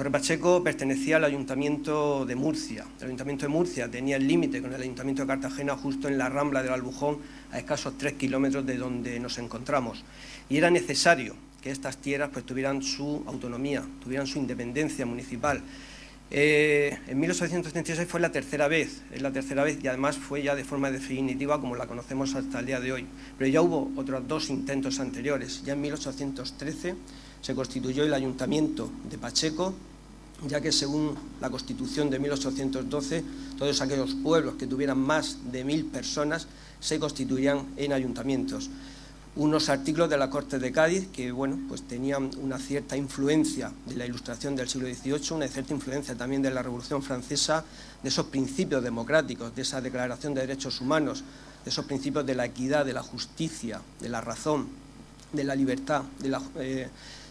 Torre 0.00 0.12
Pacheco 0.12 0.64
pertenecía 0.64 1.16
al 1.16 1.24
Ayuntamiento 1.24 2.24
de 2.24 2.34
Murcia. 2.34 2.86
El 3.00 3.08
Ayuntamiento 3.08 3.44
de 3.44 3.50
Murcia 3.50 3.90
tenía 3.90 4.16
el 4.16 4.26
límite 4.26 4.62
con 4.62 4.72
el 4.72 4.80
Ayuntamiento 4.80 5.20
de 5.20 5.28
Cartagena 5.28 5.76
justo 5.76 6.08
en 6.08 6.16
la 6.16 6.30
rambla 6.30 6.62
del 6.62 6.72
Albujón, 6.72 7.18
a 7.52 7.58
escasos 7.58 7.98
tres 7.98 8.14
kilómetros 8.14 8.64
de 8.64 8.78
donde 8.78 9.20
nos 9.20 9.36
encontramos. 9.36 10.02
Y 10.48 10.56
era 10.56 10.70
necesario 10.70 11.36
que 11.60 11.70
estas 11.70 11.98
tierras 11.98 12.30
pues, 12.32 12.46
tuvieran 12.46 12.82
su 12.82 13.22
autonomía, 13.26 13.84
tuvieran 14.02 14.26
su 14.26 14.38
independencia 14.38 15.04
municipal. 15.04 15.60
Eh, 16.30 16.96
en 17.06 17.20
1836 17.20 18.08
fue 18.08 18.20
la 18.20 18.32
tercera 18.32 18.68
vez, 18.68 19.02
es 19.12 19.20
la 19.20 19.32
tercera 19.32 19.64
vez 19.64 19.84
y 19.84 19.88
además 19.88 20.16
fue 20.16 20.42
ya 20.42 20.54
de 20.54 20.64
forma 20.64 20.90
definitiva 20.90 21.60
como 21.60 21.76
la 21.76 21.86
conocemos 21.86 22.34
hasta 22.34 22.60
el 22.60 22.64
día 22.64 22.80
de 22.80 22.90
hoy. 22.90 23.06
Pero 23.36 23.50
ya 23.50 23.60
hubo 23.60 23.92
otros 23.96 24.26
dos 24.26 24.48
intentos 24.48 24.98
anteriores. 24.98 25.62
Ya 25.62 25.74
en 25.74 25.82
1813 25.82 26.94
se 27.42 27.54
constituyó 27.54 28.04
el 28.04 28.14
Ayuntamiento 28.14 28.90
de 29.10 29.18
Pacheco, 29.18 29.74
ya 30.48 30.60
que 30.60 30.72
según 30.72 31.14
la 31.40 31.50
Constitución 31.50 32.10
de 32.10 32.18
1812, 32.18 33.24
todos 33.58 33.80
aquellos 33.80 34.14
pueblos 34.14 34.54
que 34.54 34.66
tuvieran 34.66 34.98
más 34.98 35.38
de 35.52 35.64
mil 35.64 35.84
personas 35.86 36.46
se 36.80 36.98
constituían 36.98 37.66
en 37.76 37.92
ayuntamientos. 37.92 38.70
Unos 39.36 39.68
artículos 39.68 40.10
de 40.10 40.18
la 40.18 40.28
Corte 40.28 40.58
de 40.58 40.72
Cádiz 40.72 41.08
que 41.12 41.30
bueno, 41.30 41.58
pues 41.68 41.82
tenían 41.82 42.30
una 42.42 42.58
cierta 42.58 42.96
influencia 42.96 43.70
de 43.86 43.94
la 43.96 44.06
Ilustración 44.06 44.56
del 44.56 44.68
siglo 44.68 44.88
XVIII, 44.88 45.36
una 45.36 45.46
cierta 45.46 45.72
influencia 45.72 46.16
también 46.16 46.42
de 46.42 46.50
la 46.50 46.62
Revolución 46.62 47.02
Francesa, 47.02 47.64
de 48.02 48.08
esos 48.08 48.26
principios 48.26 48.82
democráticos, 48.82 49.54
de 49.54 49.62
esa 49.62 49.80
Declaración 49.80 50.34
de 50.34 50.40
Derechos 50.40 50.80
Humanos, 50.80 51.22
de 51.64 51.70
esos 51.70 51.84
principios 51.84 52.26
de 52.26 52.34
la 52.34 52.46
equidad, 52.46 52.84
de 52.84 52.92
la 52.92 53.02
justicia, 53.02 53.80
de 54.00 54.08
la 54.08 54.20
razón, 54.20 54.68
de 55.32 55.44
la 55.44 55.54
libertad, 55.54 56.02
de 56.20 56.28
la, 56.28 56.42
eh, 56.58 56.88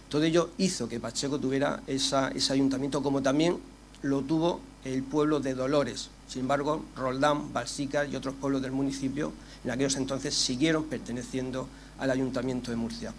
todo 0.09 0.23
ello 0.23 0.49
hizo 0.57 0.89
que 0.89 0.99
Pacheco 0.99 1.39
tuviera 1.39 1.81
ese 1.87 2.51
ayuntamiento, 2.51 3.01
como 3.01 3.21
también 3.21 3.57
lo 4.01 4.21
tuvo 4.21 4.59
el 4.83 5.03
pueblo 5.03 5.39
de 5.39 5.53
Dolores. 5.53 6.09
Sin 6.27 6.41
embargo, 6.41 6.83
Roldán, 6.95 7.53
Balsica 7.53 8.05
y 8.05 8.15
otros 8.15 8.35
pueblos 8.35 8.61
del 8.61 8.71
municipio 8.71 9.31
en 9.63 9.71
aquellos 9.71 9.95
entonces 9.97 10.33
siguieron 10.33 10.85
perteneciendo 10.85 11.67
al 11.99 12.11
ayuntamiento 12.11 12.71
de 12.71 12.77
Murcia. 12.77 13.13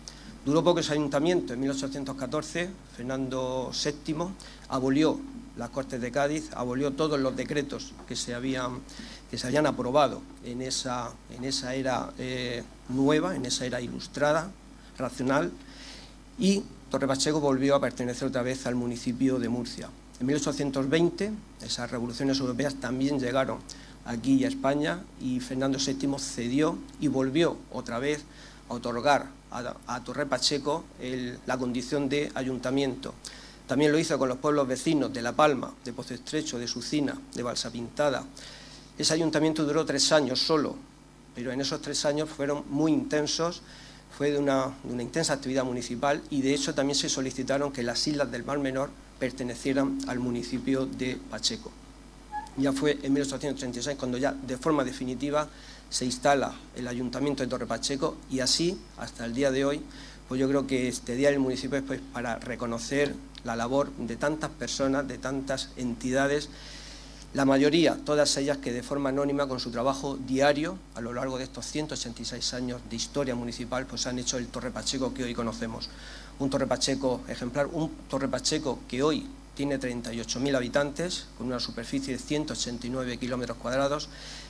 Duró 0.44 0.64
poco 0.64 0.80
ese 0.80 0.92
ayuntamiento. 0.92 1.52
En 1.52 1.60
1814, 1.60 2.70
Fernando 2.96 3.70
VII 3.72 4.16
abolió 4.68 5.18
las 5.56 5.70
Cortes 5.70 6.00
de 6.00 6.10
Cádiz, 6.10 6.50
abolió 6.54 6.92
todos 6.92 7.20
los 7.20 7.36
decretos 7.36 7.92
que 8.08 8.16
se 8.16 8.34
habían, 8.34 8.80
que 9.30 9.36
se 9.36 9.46
habían 9.46 9.66
aprobado 9.66 10.22
en 10.44 10.62
esa, 10.62 11.12
en 11.36 11.44
esa 11.44 11.74
era 11.74 12.12
eh, 12.18 12.62
nueva, 12.88 13.36
en 13.36 13.44
esa 13.44 13.66
era 13.66 13.80
ilustrada, 13.80 14.50
racional, 14.96 15.52
y 16.38 16.62
Torre 16.90 17.06
Pacheco 17.06 17.38
volvió 17.38 17.76
a 17.76 17.80
pertenecer 17.80 18.26
otra 18.26 18.42
vez 18.42 18.66
al 18.66 18.74
municipio 18.74 19.38
de 19.38 19.48
Murcia. 19.48 19.88
En 20.18 20.26
1820 20.26 21.30
esas 21.62 21.88
revoluciones 21.88 22.40
europeas 22.40 22.74
también 22.74 23.20
llegaron 23.20 23.58
aquí 24.04 24.44
a 24.44 24.48
España 24.48 24.98
y 25.20 25.38
Fernando 25.38 25.78
VII 25.78 26.18
cedió 26.18 26.76
y 27.00 27.06
volvió 27.06 27.56
otra 27.70 28.00
vez 28.00 28.24
a 28.68 28.74
otorgar 28.74 29.28
a, 29.52 30.00
Torre 30.02 30.26
Pacheco 30.26 30.82
la 31.46 31.56
condición 31.58 32.08
de 32.08 32.32
ayuntamiento. 32.34 33.14
También 33.68 33.92
lo 33.92 33.98
hizo 33.98 34.18
con 34.18 34.28
los 34.28 34.38
pueblos 34.38 34.66
vecinos 34.66 35.12
de 35.12 35.22
La 35.22 35.30
Palma, 35.30 35.72
de 35.84 35.92
Pozo 35.92 36.14
Estrecho, 36.14 36.58
de 36.58 36.66
Sucina, 36.66 37.16
de 37.32 37.42
Balsa 37.44 37.70
Pintada. 37.70 38.24
Ese 38.98 39.14
ayuntamiento 39.14 39.64
duró 39.64 39.86
tres 39.86 40.10
años 40.10 40.40
solo, 40.40 40.74
pero 41.36 41.52
en 41.52 41.60
esos 41.60 41.80
tres 41.80 42.04
años 42.04 42.28
fueron 42.28 42.64
muy 42.68 42.90
intensos 42.90 43.62
fue 44.20 44.32
de 44.32 44.38
una, 44.38 44.74
intensa 45.00 45.32
actividad 45.32 45.64
municipal 45.64 46.20
y 46.28 46.42
de 46.42 46.52
hecho 46.52 46.74
también 46.74 46.94
se 46.94 47.08
solicitaron 47.08 47.72
que 47.72 47.82
las 47.82 48.06
islas 48.06 48.30
del 48.30 48.44
Mar 48.44 48.58
Menor 48.58 48.90
pertenecieran 49.18 49.96
al 50.08 50.18
municipio 50.18 50.84
de 50.84 51.16
Pacheco. 51.30 51.72
Ya 52.58 52.70
fue 52.74 52.98
en 53.02 53.14
1836 53.14 53.96
cuando 53.96 54.18
ya 54.18 54.32
de 54.32 54.58
forma 54.58 54.84
definitiva 54.84 55.48
se 55.88 56.04
instala 56.04 56.52
el 56.76 56.86
Ayuntamiento 56.86 57.42
de 57.42 57.48
Torre 57.48 57.64
Pacheco 57.64 58.18
y 58.30 58.40
así, 58.40 58.78
hasta 58.98 59.24
el 59.24 59.32
día 59.32 59.50
de 59.50 59.64
hoy, 59.64 59.80
pues 60.28 60.38
yo 60.38 60.46
creo 60.50 60.66
que 60.66 60.88
este 60.88 61.16
día 61.16 61.30
del 61.30 61.40
municipio 61.40 61.78
es 61.78 61.84
pues, 61.84 62.02
para 62.12 62.38
reconocer 62.38 63.14
la 63.44 63.56
labor 63.56 63.90
de 63.92 64.16
tantas 64.16 64.50
personas, 64.50 65.08
de 65.08 65.16
tantas 65.16 65.70
entidades, 65.78 66.50
la 67.32 67.44
mayoría, 67.44 67.96
todas 68.04 68.36
ellas 68.38 68.58
que 68.58 68.72
de 68.72 68.82
forma 68.82 69.10
anónima, 69.10 69.46
con 69.46 69.60
su 69.60 69.70
trabajo 69.70 70.18
diario, 70.26 70.76
a 70.96 71.00
lo 71.00 71.12
largo 71.12 71.38
de 71.38 71.44
estos 71.44 71.64
186 71.66 72.54
años 72.54 72.80
de 72.90 72.96
historia 72.96 73.36
municipal, 73.36 73.86
pues 73.86 74.08
han 74.08 74.18
hecho 74.18 74.36
el 74.36 74.48
Torre 74.48 74.72
Pacheco 74.72 75.14
que 75.14 75.22
hoy 75.22 75.32
conocemos. 75.32 75.88
Un 76.40 76.50
Torre 76.50 76.66
Pacheco 76.66 77.20
ejemplar, 77.28 77.66
un 77.66 77.88
Torre 78.08 78.26
Pacheco 78.26 78.80
que 78.88 79.04
hoy 79.04 79.28
tiene 79.54 79.78
38.000 79.78 80.56
habitantes, 80.56 81.26
con 81.38 81.46
una 81.46 81.60
superficie 81.60 82.14
de 82.14 82.18
189 82.18 83.18
kilómetros 83.18 83.58
cuadrados, 83.58 84.08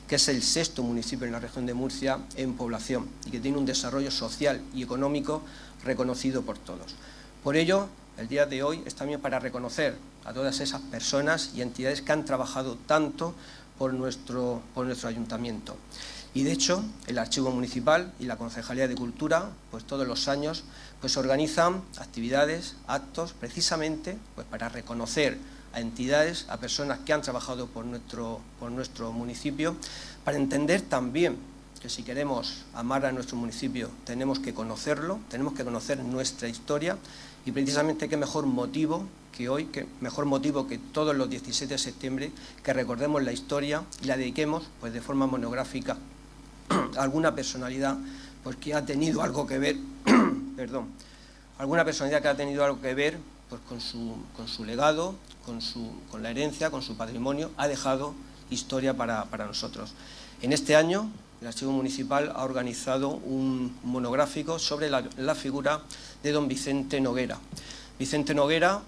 que 0.09 0.15
es 0.15 0.29
el 0.29 0.43
sexto 0.43 0.83
municipio 0.83 1.27
en 1.27 1.33
la 1.33 1.41
región 1.41 1.67
de 1.67 1.75
Murcia 1.75 2.19
en 2.37 2.55
población 2.55 3.09
y 3.27 3.31
que 3.31 3.41
tiene 3.41 3.59
un 3.59 3.67
desarrollo 3.67 4.11
social 4.11 4.63
y 4.75 4.83
económico 4.83 5.43
reconocido 5.85 6.43
por 6.43 6.57
todos. 6.57 6.95
Por 7.45 7.57
ello, 7.57 7.89
el 8.21 8.29
día 8.29 8.45
de 8.45 8.63
hoy 8.63 8.83
es 8.85 8.95
también 8.95 9.19
para 9.21 9.39
reconocer 9.39 9.97
a 10.27 10.35
todas 10.35 10.61
esas 10.61 10.83
personas 10.83 11.53
y 11.55 11.63
entidades 11.63 12.03
que 12.03 12.13
han 12.13 12.27
trabajado 12.27 12.77
tanto 12.87 13.35
por 13.79 13.95
nuestro, 13.95 14.61
por 14.75 14.85
nuestro 14.85 15.09
ayuntamiento. 15.09 15.75
Y 16.35 16.43
de 16.45 16.53
hecho, 16.53 16.85
el 17.07 17.19
Archivo 17.19 17.51
Municipal 17.51 18.13
y 18.21 18.27
la 18.27 18.37
Concejalía 18.37 18.87
de 18.87 18.95
Cultura, 18.95 19.49
pues 19.71 19.85
todos 19.85 20.07
los 20.07 20.29
años, 20.29 20.65
pues 21.01 21.17
organizan 21.17 21.83
actividades, 21.99 22.77
actos, 22.87 23.33
precisamente 23.33 24.19
pues 24.35 24.47
para 24.47 24.69
reconocer 24.69 25.39
a 25.73 25.81
entidades, 25.81 26.45
a 26.51 26.59
personas 26.59 26.99
que 26.99 27.15
han 27.15 27.23
trabajado 27.23 27.69
por 27.69 27.87
nuestro, 27.87 28.41
por 28.61 28.71
nuestro 28.71 29.13
municipio, 29.13 29.77
para 30.25 30.37
entender 30.37 30.83
también 30.83 31.39
que 31.81 31.89
si 31.89 32.03
queremos 32.03 32.65
amar 32.75 33.07
a 33.07 33.13
nuestro 33.13 33.39
municipio 33.39 33.89
tenemos 34.05 34.39
que 34.39 34.53
conocerlo, 34.53 35.19
tenemos 35.31 35.55
que 35.55 35.65
conocer 35.65 35.99
nuestra 36.05 36.47
historia 36.49 36.99
y 37.47 37.53
precisamente 37.53 38.09
qué 38.09 38.17
mejor 38.17 38.47
motivo 38.47 39.07
que 39.37 39.49
hoy, 39.49 39.67
qué 39.67 39.87
mejor 40.01 40.27
motivo 40.27 40.67
que 40.67 40.79
todos 40.79 41.17
los 41.17 41.31
17 41.31 41.75
de 41.75 41.79
septiembre, 41.79 42.33
que 42.63 42.73
recordemos 42.73 43.23
la 43.23 43.33
historia 43.33 43.83
y 44.03 44.07
la 44.07 44.17
dediquemos 44.17 44.65
pues, 44.81 44.93
de 44.93 45.01
forma 45.01 45.27
monográfica 45.27 45.97
a 46.97 47.03
alguna 47.03 47.35
personalidad 47.35 47.97
pues, 48.43 48.57
que 48.57 48.75
ha 48.75 48.85
tenido 48.85 49.23
algo 49.23 49.47
que 49.47 49.59
ver, 49.59 49.77
perdón, 50.57 50.89
alguna 51.59 51.85
personalidad 51.85 52.23
que 52.23 52.29
ha 52.29 52.37
tenido 52.37 52.65
algo 52.65 52.81
que 52.81 52.95
ver 52.95 53.19
pues, 53.49 53.61
con, 53.69 53.81
su, 53.81 54.17
con 54.37 54.49
su 54.49 54.65
legado, 54.65 55.15
con, 55.47 55.63
su, 55.63 55.91
con 56.11 56.23
la 56.23 56.31
herencia, 56.31 56.71
con 56.71 56.83
su 56.83 56.97
patrimonio, 56.97 57.51
ha 57.57 57.69
dejado 57.69 58.15
historia 58.51 58.95
para, 58.95 59.25
para 59.27 59.47
nosotros. 59.47 59.95
En 60.43 60.53
este 60.53 60.77
año, 60.77 61.11
el 61.41 61.47
Archivo 61.47 61.73
Municipal 61.73 62.33
ha 62.35 62.45
organizado 62.45 63.09
un 63.09 63.75
monográfico 63.85 64.59
sobre 64.59 64.91
la, 64.91 65.35
figura 65.35 65.81
de 66.23 66.33
don 66.33 66.49
Vicente 66.49 67.01
Noguera. 67.01 67.39
Vicente 67.99 68.35
Noguera, 68.35 68.83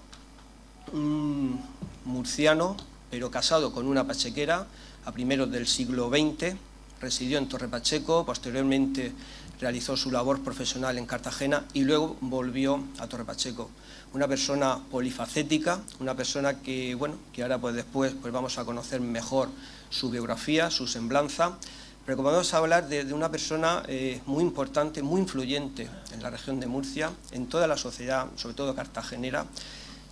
un 0.91 1.59
murciano, 2.05 2.77
pero 3.09 3.31
casado 3.31 3.71
con 3.73 3.87
una 3.87 4.05
pachequera 4.05 4.67
a 5.05 5.11
primeros 5.11 5.49
del 5.51 5.65
siglo 5.65 6.09
XX, 6.09 6.55
residió 7.01 7.39
en 7.39 7.49
Torre 7.49 7.67
Pacheco, 7.67 8.23
posteriormente 8.23 9.11
realizó 9.59 9.97
su 9.97 10.11
labor 10.11 10.41
profesional 10.41 10.97
en 10.97 11.05
Cartagena 11.05 11.65
y 11.73 11.83
luego 11.83 12.17
volvió 12.21 12.83
a 12.99 13.07
Torre 13.07 13.25
Pacheco. 13.25 13.69
Una 14.13 14.27
persona 14.27 14.77
polifacética, 14.91 15.81
una 15.99 16.15
persona 16.15 16.59
que, 16.61 16.93
bueno, 16.93 17.15
que 17.33 17.41
ahora 17.41 17.57
pues 17.57 17.73
después 17.73 18.13
pues 18.21 18.31
vamos 18.31 18.59
a 18.59 18.65
conocer 18.65 19.01
mejor 19.01 19.49
su 19.89 20.11
biografía, 20.11 20.69
su 20.69 20.85
semblanza, 20.87 21.57
pero 22.05 22.17
como 22.17 22.29
a 22.29 22.57
hablar 22.57 22.87
de, 22.89 23.13
una 23.13 23.31
persona 23.31 23.83
eh, 23.87 24.21
muy 24.25 24.43
importante, 24.43 25.01
muy 25.01 25.21
influyente 25.21 25.87
en 26.13 26.21
la 26.21 26.29
región 26.29 26.59
de 26.59 26.67
Murcia, 26.67 27.11
en 27.31 27.47
toda 27.47 27.65
la 27.65 27.77
sociedad, 27.77 28.27
sobre 28.35 28.55
todo 28.55 28.75
cartagenera, 28.75 29.45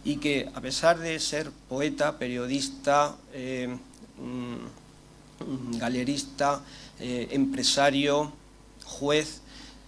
y 0.03 0.17
que 0.17 0.50
a 0.53 0.61
pesar 0.61 1.00
de 1.00 1.20
ser 1.20 1.51
poeta, 1.70 2.18
periodista, 2.18 3.15
eh, 3.33 3.77
mm, 4.18 5.77
galerista, 5.77 6.61
eh, 7.00 7.27
empresario, 7.31 8.31
juez, 8.85 9.42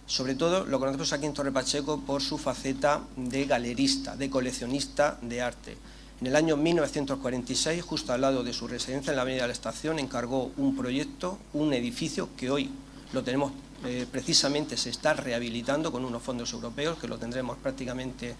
sobre 0.06 0.34
todo 0.34 0.66
lo 0.66 0.78
conocemos 0.78 1.12
aquí 1.12 1.24
en 1.24 1.32
Torre 1.32 1.52
Pacheco 1.52 2.00
por 2.00 2.22
su 2.22 2.36
faceta 2.36 3.00
de 3.16 3.46
galerista, 3.46 4.14
de 4.16 4.28
coleccionista 4.28 5.18
de 5.22 5.40
arte. 5.40 5.76
En 6.20 6.28
el 6.28 6.36
año 6.36 6.56
1946, 6.56 7.82
justo 7.82 8.12
al 8.12 8.20
lado 8.20 8.44
de 8.44 8.52
su 8.52 8.68
residencia 8.68 9.10
en 9.10 9.16
la 9.16 9.22
Avenida 9.22 9.42
de 9.42 9.48
la 9.48 9.52
Estación, 9.52 9.98
encargó 9.98 10.52
un 10.56 10.76
proyecto, 10.76 11.38
un 11.52 11.72
edificio 11.72 12.28
que 12.36 12.50
hoy 12.50 12.70
lo 13.12 13.24
tenemos 13.24 13.52
eh, 13.84 14.06
precisamente, 14.10 14.76
se 14.76 14.90
está 14.90 15.14
rehabilitando 15.14 15.90
con 15.90 16.04
unos 16.04 16.22
fondos 16.22 16.52
europeos, 16.52 16.98
que 16.98 17.08
lo 17.08 17.18
tendremos 17.18 17.58
prácticamente 17.58 18.36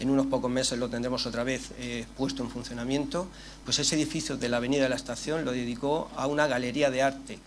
en 0.00 0.08
unos 0.08 0.26
pocos 0.26 0.50
meses, 0.50 0.78
lo 0.78 0.88
tendremos 0.88 1.26
otra 1.26 1.44
vez 1.44 1.72
eh, 1.78 2.06
puesto 2.16 2.42
en 2.42 2.48
funcionamiento. 2.48 3.28
Pues 3.64 3.78
ese 3.78 3.96
edificio 3.96 4.38
de 4.38 4.48
la 4.48 4.56
Avenida 4.56 4.84
de 4.84 4.88
la 4.88 4.96
Estación 4.96 5.44
lo 5.44 5.52
dedicó 5.52 6.10
a 6.16 6.26
una 6.26 6.46
galería 6.46 6.90
de 6.90 7.02
arte 7.02 7.38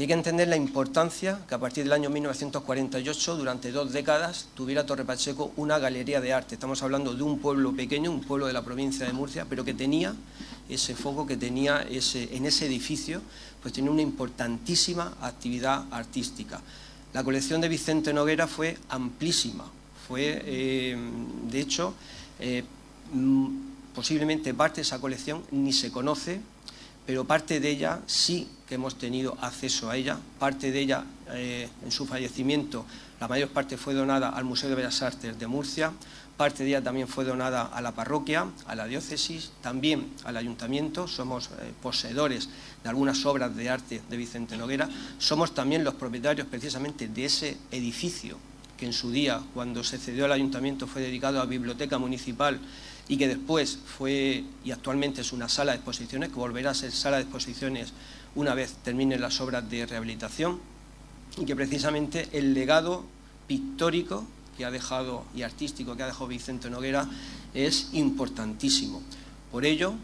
y 0.00 0.04
hay 0.04 0.06
que 0.06 0.14
entender 0.14 0.48
la 0.48 0.56
importancia 0.56 1.42
que 1.46 1.54
a 1.54 1.58
partir 1.58 1.84
del 1.84 1.92
año 1.92 2.08
1948, 2.08 3.36
durante 3.36 3.70
dos 3.70 3.92
décadas, 3.92 4.48
tuviera 4.54 4.86
Torre 4.86 5.04
Pacheco 5.04 5.52
una 5.56 5.78
galería 5.78 6.22
de 6.22 6.32
arte. 6.32 6.54
Estamos 6.54 6.82
hablando 6.82 7.12
de 7.12 7.22
un 7.22 7.38
pueblo 7.38 7.76
pequeño, 7.76 8.10
un 8.10 8.22
pueblo 8.22 8.46
de 8.46 8.54
la 8.54 8.64
provincia 8.64 9.04
de 9.04 9.12
Murcia, 9.12 9.44
pero 9.46 9.62
que 9.62 9.74
tenía 9.74 10.14
ese 10.70 10.94
foco, 10.94 11.26
que 11.26 11.36
tenía 11.36 11.82
ese, 11.82 12.34
en 12.34 12.46
ese 12.46 12.64
edificio, 12.64 13.20
pues 13.60 13.74
tenía 13.74 13.90
una 13.90 14.00
importantísima 14.00 15.18
actividad 15.20 15.84
artística. 15.90 16.62
La 17.12 17.22
colección 17.22 17.60
de 17.60 17.68
Vicente 17.68 18.14
Noguera 18.14 18.46
fue 18.46 18.78
amplísima, 18.88 19.66
fue, 20.08 20.42
eh, 20.46 20.96
de 21.50 21.60
hecho, 21.60 21.92
eh, 22.38 22.64
mm, 23.12 23.48
posiblemente 23.94 24.54
parte 24.54 24.76
de 24.76 24.82
esa 24.82 24.98
colección 24.98 25.42
ni 25.50 25.74
se 25.74 25.92
conoce 25.92 26.40
pero 27.10 27.24
parte 27.24 27.58
de 27.58 27.68
ella 27.68 27.98
sí 28.06 28.46
que 28.68 28.76
hemos 28.76 28.94
tenido 28.94 29.36
acceso 29.40 29.90
a 29.90 29.96
ella, 29.96 30.16
parte 30.38 30.70
de 30.70 30.78
ella 30.78 31.04
eh, 31.32 31.68
en 31.84 31.90
su 31.90 32.06
fallecimiento, 32.06 32.86
la 33.18 33.26
mayor 33.26 33.48
parte 33.48 33.76
fue 33.76 33.94
donada 33.94 34.28
al 34.28 34.44
Museo 34.44 34.68
de 34.68 34.76
Bellas 34.76 35.02
Artes 35.02 35.36
de 35.36 35.46
Murcia, 35.48 35.90
parte 36.36 36.62
de 36.62 36.68
ella 36.68 36.84
también 36.84 37.08
fue 37.08 37.24
donada 37.24 37.62
a 37.62 37.80
la 37.80 37.90
parroquia, 37.90 38.46
a 38.68 38.76
la 38.76 38.86
diócesis, 38.86 39.50
también 39.60 40.06
al 40.22 40.36
ayuntamiento, 40.36 41.08
somos 41.08 41.46
eh, 41.48 41.72
poseedores 41.82 42.48
de 42.84 42.88
algunas 42.88 43.26
obras 43.26 43.56
de 43.56 43.68
arte 43.68 44.02
de 44.08 44.16
Vicente 44.16 44.56
Noguera, 44.56 44.88
somos 45.18 45.52
también 45.52 45.82
los 45.82 45.94
propietarios 45.94 46.46
precisamente 46.46 47.08
de 47.08 47.24
ese 47.24 47.56
edificio 47.72 48.38
que 48.78 48.86
en 48.86 48.92
su 48.92 49.10
día, 49.10 49.42
cuando 49.52 49.82
se 49.82 49.98
cedió 49.98 50.26
al 50.26 50.32
ayuntamiento, 50.32 50.86
fue 50.86 51.02
dedicado 51.02 51.40
a 51.40 51.44
biblioteca 51.44 51.98
municipal 51.98 52.60
y 53.10 53.16
que 53.16 53.26
después 53.26 53.76
fue 53.84 54.44
y 54.64 54.70
actualmente 54.70 55.22
es 55.22 55.32
una 55.32 55.48
sala 55.48 55.72
de 55.72 55.78
exposiciones, 55.78 56.28
que 56.28 56.36
volverá 56.36 56.70
a 56.70 56.74
ser 56.74 56.92
sala 56.92 57.16
de 57.16 57.24
exposiciones 57.24 57.92
una 58.36 58.54
vez 58.54 58.74
terminen 58.84 59.20
las 59.20 59.40
obras 59.40 59.68
de 59.68 59.84
rehabilitación 59.84 60.60
y 61.36 61.44
que 61.44 61.56
precisamente 61.56 62.28
el 62.32 62.54
legado 62.54 63.04
pictórico 63.48 64.24
que 64.56 64.64
ha 64.64 64.70
dejado 64.70 65.24
y 65.34 65.42
artístico 65.42 65.96
que 65.96 66.04
ha 66.04 66.06
dejado 66.06 66.28
Vicente 66.28 66.70
Noguera 66.70 67.08
es 67.52 67.88
importantísimo. 67.94 69.02
Por 69.50 69.64
ello, 69.64 69.94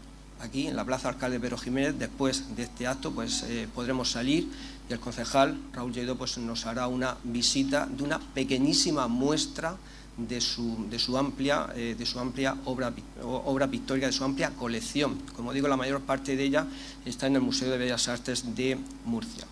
aquí 0.41 0.67
en 0.67 0.75
la 0.75 0.83
Plaza 0.83 1.07
Alcalde 1.07 1.39
Pedro 1.39 1.57
Jiménez, 1.57 1.97
después 1.97 2.57
de 2.57 2.63
este 2.63 2.87
acto, 2.87 3.13
pues 3.13 3.43
eh, 3.43 3.69
podremos 3.73 4.11
salir 4.11 4.49
y 4.89 4.91
el 4.91 4.99
concejal 4.99 5.57
Raúl 5.71 5.93
Lledo 5.93 6.17
pues, 6.17 6.37
nos 6.39 6.65
hará 6.65 6.87
una 6.87 7.15
visita 7.23 7.85
de 7.85 8.03
una 8.03 8.19
pequeñísima 8.19 9.07
muestra 9.07 9.77
de 10.17 10.41
su, 10.41 10.87
de 10.89 10.97
su 10.97 11.17
amplia, 11.17 11.67
eh, 11.75 11.95
de 11.97 12.05
su 12.05 12.19
amplia 12.19 12.57
obra, 12.65 12.91
obra 13.23 13.67
pictórica, 13.67 14.07
de 14.07 14.13
su 14.13 14.23
amplia 14.23 14.51
colección. 14.51 15.19
Como 15.35 15.53
digo, 15.53 15.67
la 15.67 15.77
mayor 15.77 16.01
parte 16.01 16.35
de 16.35 16.43
ella 16.43 16.65
está 17.05 17.27
en 17.27 17.35
el 17.35 17.41
Museo 17.41 17.69
de 17.69 17.77
Bellas 17.77 18.07
Artes 18.07 18.55
de 18.55 18.77
Murcia. 19.05 19.45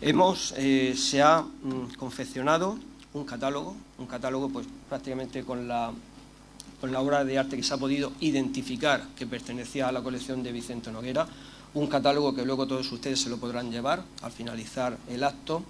Hemos, 0.00 0.52
eh, 0.56 0.94
se 0.96 1.22
ha 1.22 1.40
mm, 1.40 1.94
confeccionado 1.96 2.78
un 3.14 3.24
catálogo, 3.24 3.76
un 3.98 4.06
catálogo 4.06 4.48
pues, 4.50 4.66
prácticamente 4.88 5.42
con 5.44 5.68
la, 5.68 5.92
con 6.80 6.92
la 6.92 7.00
obra 7.00 7.24
de 7.24 7.38
arte 7.38 7.56
que 7.56 7.62
se 7.62 7.72
ha 7.72 7.78
podido 7.78 8.12
identificar 8.20 9.06
que 9.16 9.26
pertenecía 9.26 9.88
a 9.88 9.92
la 9.92 10.02
colección 10.02 10.42
de 10.42 10.52
Vicente 10.52 10.90
Noguera, 10.92 11.26
un 11.74 11.86
catálogo 11.86 12.34
que 12.34 12.44
luego 12.44 12.66
todos 12.66 12.90
ustedes 12.92 13.20
se 13.20 13.30
lo 13.30 13.38
podrán 13.38 13.70
llevar 13.70 14.02
al 14.22 14.32
finalizar 14.32 14.98
el 15.08 15.24
acto, 15.24 15.62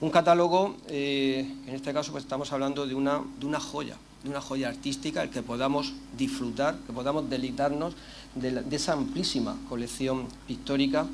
un 0.00 0.10
catálogo, 0.10 0.76
eh, 0.88 1.52
en 1.66 1.74
este 1.74 1.92
caso 1.92 2.12
pues 2.12 2.24
estamos 2.24 2.52
hablando 2.52 2.86
de 2.86 2.94
una, 2.94 3.20
de 3.38 3.46
una 3.46 3.58
joya, 3.58 3.96
de 4.22 4.30
una 4.30 4.40
joya 4.40 4.68
artística, 4.68 5.22
el 5.22 5.30
que 5.30 5.42
podamos 5.42 5.92
disfrutar, 6.16 6.76
que 6.86 6.92
podamos 6.92 7.28
deleitarnos 7.28 7.94
de, 8.34 8.64
esa 8.70 8.92
amplísima 8.92 9.56
colección 9.68 10.26
pictórica. 10.46 11.06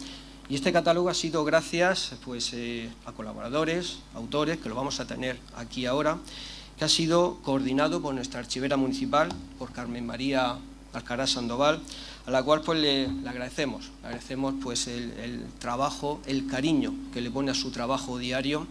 Y 0.48 0.54
este 0.56 0.72
catálogo 0.72 1.08
ha 1.08 1.14
sido 1.14 1.42
gracias 1.44 2.12
pues, 2.24 2.52
eh, 2.52 2.90
a 3.06 3.12
colaboradores, 3.12 4.00
autores, 4.14 4.58
que 4.58 4.68
lo 4.68 4.74
vamos 4.74 5.00
a 5.00 5.06
tener 5.06 5.38
aquí 5.56 5.86
ahora, 5.86 6.18
que 6.78 6.84
ha 6.84 6.88
sido 6.88 7.38
coordinado 7.42 8.02
por 8.02 8.14
nuestra 8.14 8.40
archivera 8.40 8.76
municipal, 8.76 9.30
por 9.58 9.72
Carmen 9.72 10.04
María 10.04 10.58
Alcaraz 10.92 11.30
Sandoval, 11.30 11.80
a 12.26 12.30
la 12.30 12.42
cual 12.42 12.62
pues 12.62 12.80
le, 12.80 13.06
agradecemos, 13.26 13.90
agradecemos 14.02 14.54
pues 14.62 14.88
el, 14.88 15.44
trabajo, 15.58 16.20
el 16.26 16.46
cariño 16.46 16.94
que 17.12 17.20
le 17.20 17.30
pone 17.30 17.50
a 17.50 17.54
su 17.54 17.70
trabajo 17.70 18.18
diario. 18.18 18.66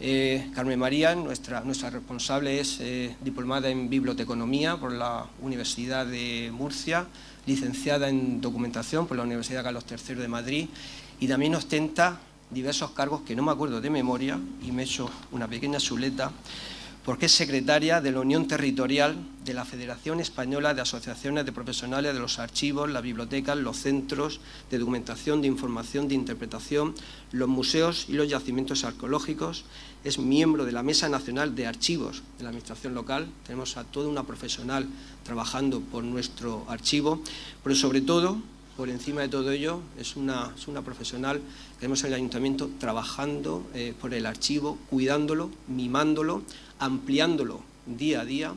Eh, 0.00 0.50
Carmen 0.54 0.78
María, 0.78 1.14
nuestra, 1.14 1.60
nuestra 1.60 1.90
responsable, 1.90 2.58
es 2.58 2.78
eh, 2.80 3.14
diplomada 3.22 3.68
en 3.68 3.88
biblioteconomía 3.88 4.76
por 4.76 4.92
la 4.92 5.26
Universidad 5.40 6.04
de 6.04 6.50
Murcia, 6.52 7.06
licenciada 7.46 8.08
en 8.08 8.40
documentación 8.40 9.06
por 9.06 9.16
la 9.16 9.22
Universidad 9.22 9.62
Carlos 9.62 9.84
III 9.88 10.16
de 10.16 10.28
Madrid 10.28 10.68
y 11.20 11.28
también 11.28 11.54
ostenta 11.54 12.18
diversos 12.50 12.90
cargos 12.90 13.22
que 13.22 13.36
no 13.36 13.44
me 13.44 13.52
acuerdo 13.52 13.80
de 13.80 13.90
memoria 13.90 14.38
y 14.62 14.72
me 14.72 14.82
he 14.82 14.84
hecho 14.84 15.08
una 15.30 15.46
pequeña 15.46 15.78
chuleta 15.78 16.32
porque 17.04 17.26
es 17.26 17.32
secretaria 17.32 18.00
de 18.00 18.12
la 18.12 18.20
Unión 18.20 18.48
Territorial 18.48 19.16
de 19.44 19.52
la 19.52 19.66
Federación 19.66 20.20
Española 20.20 20.72
de 20.72 20.80
Asociaciones 20.80 21.44
de 21.44 21.52
Profesionales 21.52 22.14
de 22.14 22.20
los 22.20 22.38
Archivos, 22.38 22.90
las 22.90 23.02
bibliotecas, 23.02 23.58
los 23.58 23.76
centros 23.76 24.40
de 24.70 24.78
documentación, 24.78 25.42
de 25.42 25.48
información, 25.48 26.08
de 26.08 26.14
interpretación, 26.14 26.94
los 27.30 27.48
museos 27.48 28.06
y 28.08 28.14
los 28.14 28.28
yacimientos 28.28 28.84
arqueológicos. 28.84 29.66
Es 30.02 30.18
miembro 30.18 30.64
de 30.64 30.72
la 30.72 30.82
Mesa 30.82 31.10
Nacional 31.10 31.54
de 31.54 31.66
Archivos 31.66 32.22
de 32.38 32.44
la 32.44 32.48
Administración 32.48 32.94
Local. 32.94 33.28
Tenemos 33.46 33.76
a 33.76 33.84
toda 33.84 34.08
una 34.08 34.24
profesional 34.24 34.86
trabajando 35.24 35.80
por 35.80 36.04
nuestro 36.04 36.64
archivo, 36.68 37.20
pero 37.62 37.76
sobre 37.76 38.00
todo 38.00 38.38
por 38.76 38.88
encima 38.88 39.20
de 39.20 39.28
todo 39.28 39.52
ello, 39.52 39.80
es 39.98 40.16
una, 40.16 40.52
una 40.66 40.82
profesional 40.82 41.40
tenemos 41.84 42.00
en 42.00 42.06
el 42.06 42.14
ayuntamiento 42.14 42.70
trabajando 42.80 43.62
eh, 43.74 43.92
por 44.00 44.14
el 44.14 44.24
archivo, 44.24 44.78
cuidándolo, 44.88 45.50
mimándolo, 45.68 46.40
ampliándolo 46.78 47.60
día 47.84 48.22
a 48.22 48.24
día, 48.24 48.54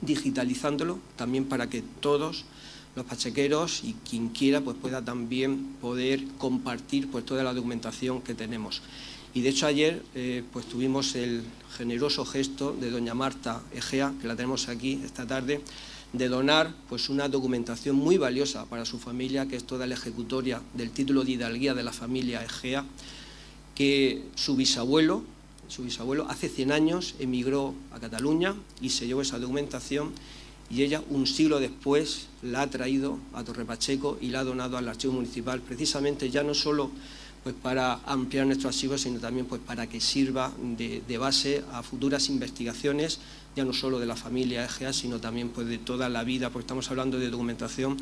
digitalizándolo 0.00 0.98
también 1.16 1.44
para 1.44 1.68
que 1.68 1.82
todos 2.00 2.46
los 2.96 3.04
pachequeros 3.04 3.84
y 3.84 3.96
quien 4.08 4.30
quiera 4.30 4.62
pues 4.62 4.78
pueda 4.80 5.04
también 5.04 5.76
poder 5.82 6.24
compartir 6.38 7.10
pues 7.10 7.26
toda 7.26 7.44
la 7.44 7.52
documentación 7.52 8.22
que 8.22 8.32
tenemos. 8.34 8.80
Y 9.34 9.42
de 9.42 9.50
hecho 9.50 9.66
ayer 9.66 10.02
eh, 10.14 10.42
pues 10.50 10.64
tuvimos 10.64 11.16
el 11.16 11.42
generoso 11.76 12.24
gesto 12.24 12.72
de 12.72 12.90
doña 12.90 13.12
Marta 13.12 13.60
Egea, 13.74 14.14
que 14.22 14.26
la 14.26 14.36
tenemos 14.36 14.70
aquí 14.70 15.02
esta 15.04 15.26
tarde, 15.26 15.60
de 16.12 16.28
donar 16.28 16.74
pues 16.88 17.08
una 17.08 17.28
documentación 17.28 17.96
muy 17.96 18.16
valiosa 18.16 18.64
para 18.66 18.84
su 18.84 18.98
familia, 18.98 19.46
que 19.46 19.56
es 19.56 19.64
toda 19.64 19.86
la 19.86 19.94
ejecutoria 19.94 20.62
del 20.74 20.90
título 20.90 21.24
de 21.24 21.32
hidalguía 21.32 21.74
de 21.74 21.82
la 21.82 21.92
familia 21.92 22.44
Egea, 22.44 22.84
que 23.74 24.24
su 24.34 24.56
bisabuelo, 24.56 25.22
su 25.68 25.84
bisabuelo 25.84 26.26
hace 26.28 26.48
100 26.48 26.72
años 26.72 27.14
emigró 27.18 27.74
a 27.92 28.00
Cataluña 28.00 28.54
y 28.80 28.90
se 28.90 29.06
llevó 29.06 29.22
esa 29.22 29.38
documentación 29.38 30.12
y 30.70 30.82
ella 30.82 31.02
un 31.10 31.26
siglo 31.26 31.60
después 31.60 32.26
la 32.42 32.62
ha 32.62 32.70
traído 32.70 33.18
a 33.32 33.44
Torre 33.44 33.64
Pacheco 33.64 34.18
y 34.20 34.28
la 34.28 34.40
ha 34.40 34.44
donado 34.44 34.76
al 34.76 34.88
archivo 34.88 35.14
municipal, 35.14 35.60
precisamente 35.60 36.30
ya 36.30 36.42
no 36.42 36.54
solo 36.54 36.90
pues 37.42 37.54
para 37.62 38.00
ampliar 38.04 38.46
nuestro 38.46 38.68
archivo, 38.68 38.98
sino 38.98 39.20
también 39.20 39.46
pues 39.46 39.60
para 39.64 39.86
que 39.86 40.00
sirva 40.00 40.52
de, 40.76 41.02
de, 41.06 41.18
base 41.18 41.62
a 41.72 41.82
futuras 41.82 42.28
investigaciones, 42.28 43.20
ya 43.58 43.64
no 43.64 43.72
solo 43.72 43.98
de 43.98 44.06
la 44.06 44.14
familia 44.14 44.64
Egea, 44.64 44.92
sino 44.92 45.18
también 45.18 45.48
pues 45.48 45.66
de 45.66 45.78
toda 45.78 46.08
la 46.08 46.22
vida, 46.22 46.50
porque 46.50 46.62
estamos 46.62 46.88
hablando 46.90 47.18
de 47.18 47.28
documentación 47.28 47.96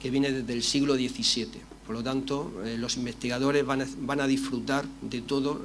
que 0.00 0.10
viene 0.10 0.32
desde 0.32 0.52
el 0.52 0.64
siglo 0.64 0.96
XVII. 0.96 1.46
Por 1.86 1.94
lo 1.94 2.02
tanto, 2.02 2.52
eh, 2.64 2.76
los 2.76 2.96
investigadores 2.96 3.64
van 3.64 4.20
a, 4.20 4.26
disfrutar 4.26 4.84
de, 5.02 5.20
todo, 5.20 5.60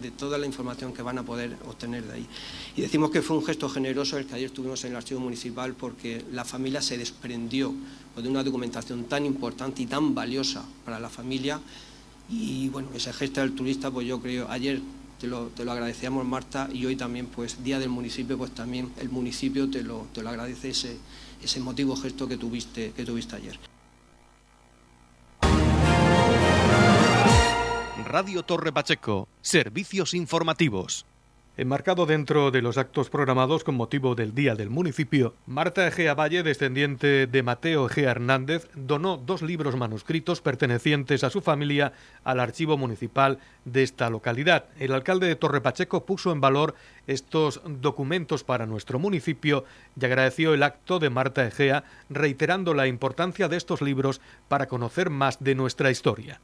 de, 0.00 0.10
toda 0.10 0.38
la 0.38 0.46
información 0.46 0.94
que 0.94 1.02
van 1.02 1.18
a 1.18 1.22
poder 1.22 1.54
obtener 1.68 2.06
de 2.06 2.14
ahí. 2.14 2.26
Y 2.74 2.80
decimos 2.80 3.10
que 3.10 3.20
fue 3.20 3.36
un 3.36 3.44
gesto 3.44 3.68
generoso 3.68 4.16
el 4.16 4.24
que 4.24 4.36
ayer 4.36 4.50
tuvimos 4.50 4.82
en 4.84 4.92
el 4.92 4.96
archivo 4.96 5.20
municipal 5.20 5.74
porque 5.74 6.24
la 6.32 6.46
familia 6.46 6.80
se 6.80 6.96
desprendió 6.96 7.74
de 8.16 8.26
una 8.26 8.42
documentación 8.42 9.04
tan 9.04 9.26
importante 9.26 9.82
y 9.82 9.86
tan 9.86 10.14
valiosa 10.14 10.64
para 10.86 10.98
la 10.98 11.10
familia. 11.10 11.60
Y 12.30 12.70
bueno, 12.70 12.88
ese 12.94 13.12
gesto 13.12 13.42
del 13.42 13.52
turista, 13.52 13.90
pues 13.90 14.06
yo 14.06 14.18
creo, 14.22 14.48
ayer 14.48 14.80
te 15.22 15.28
lo, 15.28 15.46
te 15.50 15.64
lo, 15.64 15.70
agradecíamos 15.70 16.26
Marta 16.26 16.68
y 16.72 16.84
hoy 16.84 16.96
también, 16.96 17.26
pues 17.26 17.62
Día 17.62 17.78
del 17.78 17.90
Municipio, 17.90 18.36
pues 18.36 18.50
también 18.50 18.92
el 18.98 19.08
municipio 19.08 19.70
te 19.70 19.84
lo, 19.84 20.08
te 20.12 20.20
lo 20.20 20.30
agradece 20.30 20.70
ese, 20.70 20.98
ese 21.40 21.60
emotivo 21.60 21.94
gesto 21.94 22.26
que 22.26 22.36
tuviste, 22.36 22.90
que 22.90 23.04
tuviste 23.04 23.36
ayer. 23.36 23.56
Radio 28.04 28.42
Torre 28.42 28.72
Pacheco, 28.72 29.28
servicios 29.42 30.12
informativos. 30.12 31.06
Enmarcado 31.58 32.06
dentro 32.06 32.50
de 32.50 32.62
los 32.62 32.78
actos 32.78 33.10
programados 33.10 33.62
con 33.62 33.74
motivo 33.74 34.14
del 34.14 34.34
Día 34.34 34.54
del 34.54 34.70
Municipio, 34.70 35.34
Marta 35.44 35.86
Egea 35.86 36.14
Valle, 36.14 36.42
descendiente 36.42 37.26
de 37.26 37.42
Mateo 37.42 37.90
Egea 37.90 38.12
Hernández, 38.12 38.70
donó 38.74 39.18
dos 39.18 39.42
libros 39.42 39.76
manuscritos 39.76 40.40
pertenecientes 40.40 41.24
a 41.24 41.28
su 41.28 41.42
familia 41.42 41.92
al 42.24 42.40
archivo 42.40 42.78
municipal 42.78 43.38
de 43.66 43.82
esta 43.82 44.08
localidad. 44.08 44.64
El 44.78 44.94
alcalde 44.94 45.26
de 45.26 45.36
Torre 45.36 45.60
Pacheco 45.60 46.06
puso 46.06 46.32
en 46.32 46.40
valor 46.40 46.74
estos 47.06 47.60
documentos 47.66 48.44
para 48.44 48.64
nuestro 48.64 48.98
municipio 48.98 49.66
y 50.00 50.06
agradeció 50.06 50.54
el 50.54 50.62
acto 50.62 51.00
de 51.00 51.10
Marta 51.10 51.46
Egea, 51.46 51.84
reiterando 52.08 52.72
la 52.72 52.86
importancia 52.86 53.48
de 53.48 53.58
estos 53.58 53.82
libros 53.82 54.22
para 54.48 54.68
conocer 54.68 55.10
más 55.10 55.44
de 55.44 55.54
nuestra 55.54 55.90
historia 55.90 56.40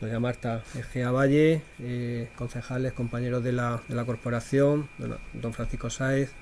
doña 0.00 0.20
Marta 0.20 0.62
Egea 0.74 1.10
Valle, 1.10 1.62
eh, 1.80 2.28
concejales, 2.36 2.92
compañeros 2.92 3.42
de 3.44 3.52
la, 3.52 3.80
corporación, 4.04 4.88
don 5.32 5.52
Francisco 5.52 5.90
Sáez, 5.90 6.32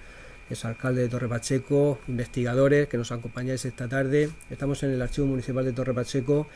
es 0.51 0.65
alcalde 0.65 1.03
de 1.03 1.09
Torre 1.09 1.29
Pacheco, 1.29 1.99
investigadores 2.09 2.89
que 2.89 2.97
nos 2.97 3.13
acompañáis 3.13 3.65
esta 3.65 3.89
tarde. 3.89 4.31
Estamos 4.51 4.83
en 4.83 4.91
el 4.91 5.03
Archivo 5.03 5.27
Municipal 5.27 5.65
de 5.65 5.73
Torre 5.73 5.95
Pacheco, 5.95 6.47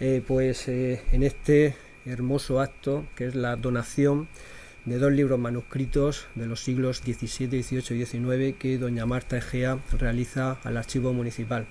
eh, 0.00 0.22
pues 0.26 0.68
eh, 0.68 1.02
en 1.12 1.22
este 1.22 1.76
hermoso 2.06 2.60
acto 2.60 3.04
que 3.14 3.26
es 3.26 3.34
la 3.34 3.56
donación 3.56 4.28
de 4.86 4.98
dos 4.98 5.12
libros 5.12 5.38
manuscritos 5.38 6.26
de 6.34 6.46
los 6.46 6.62
siglos 6.62 6.98
XVII, 6.98 7.62
XVIII 7.62 8.00
y 8.00 8.06
XIX 8.06 8.58
que 8.58 8.78
doña 8.78 9.04
Marta 9.06 9.36
Egea 9.36 9.78
realiza 9.98 10.58
al 10.64 10.76
Archivo 10.76 11.12
Municipal. 11.12 11.66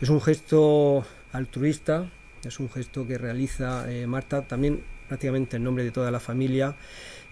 Es 0.00 0.08
un 0.08 0.20
gesto 0.20 1.04
altruista 1.32 2.10
es 2.44 2.60
un 2.60 2.70
gesto 2.70 3.06
que 3.06 3.18
realiza 3.18 3.90
eh, 3.90 4.06
Marta 4.06 4.42
también 4.42 4.80
prácticamente 5.08 5.56
en 5.56 5.64
nombre 5.64 5.84
de 5.84 5.90
toda 5.90 6.10
la 6.10 6.20
familia 6.20 6.74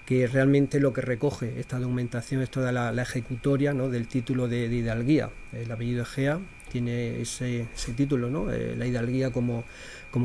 que 0.08 0.26
realmente 0.26 0.80
lo 0.80 0.94
que 0.94 1.02
recoge 1.02 1.60
esta 1.60 1.78
documentación 1.78 2.40
es 2.40 2.50
toda 2.50 2.72
la, 2.72 3.02
ejecutoria 3.02 3.74
¿no? 3.74 3.90
del 3.90 4.08
título 4.08 4.48
de, 4.48 4.64
hidalguía. 4.64 5.28
El 5.52 5.70
apellido 5.70 6.02
Egea 6.02 6.40
tiene 6.72 7.20
ese, 7.20 7.66
título, 7.94 8.30
¿no? 8.30 8.50
Eh, 8.50 8.74
la 8.74 8.86
hidalguía 8.86 9.30
como, 9.30 9.64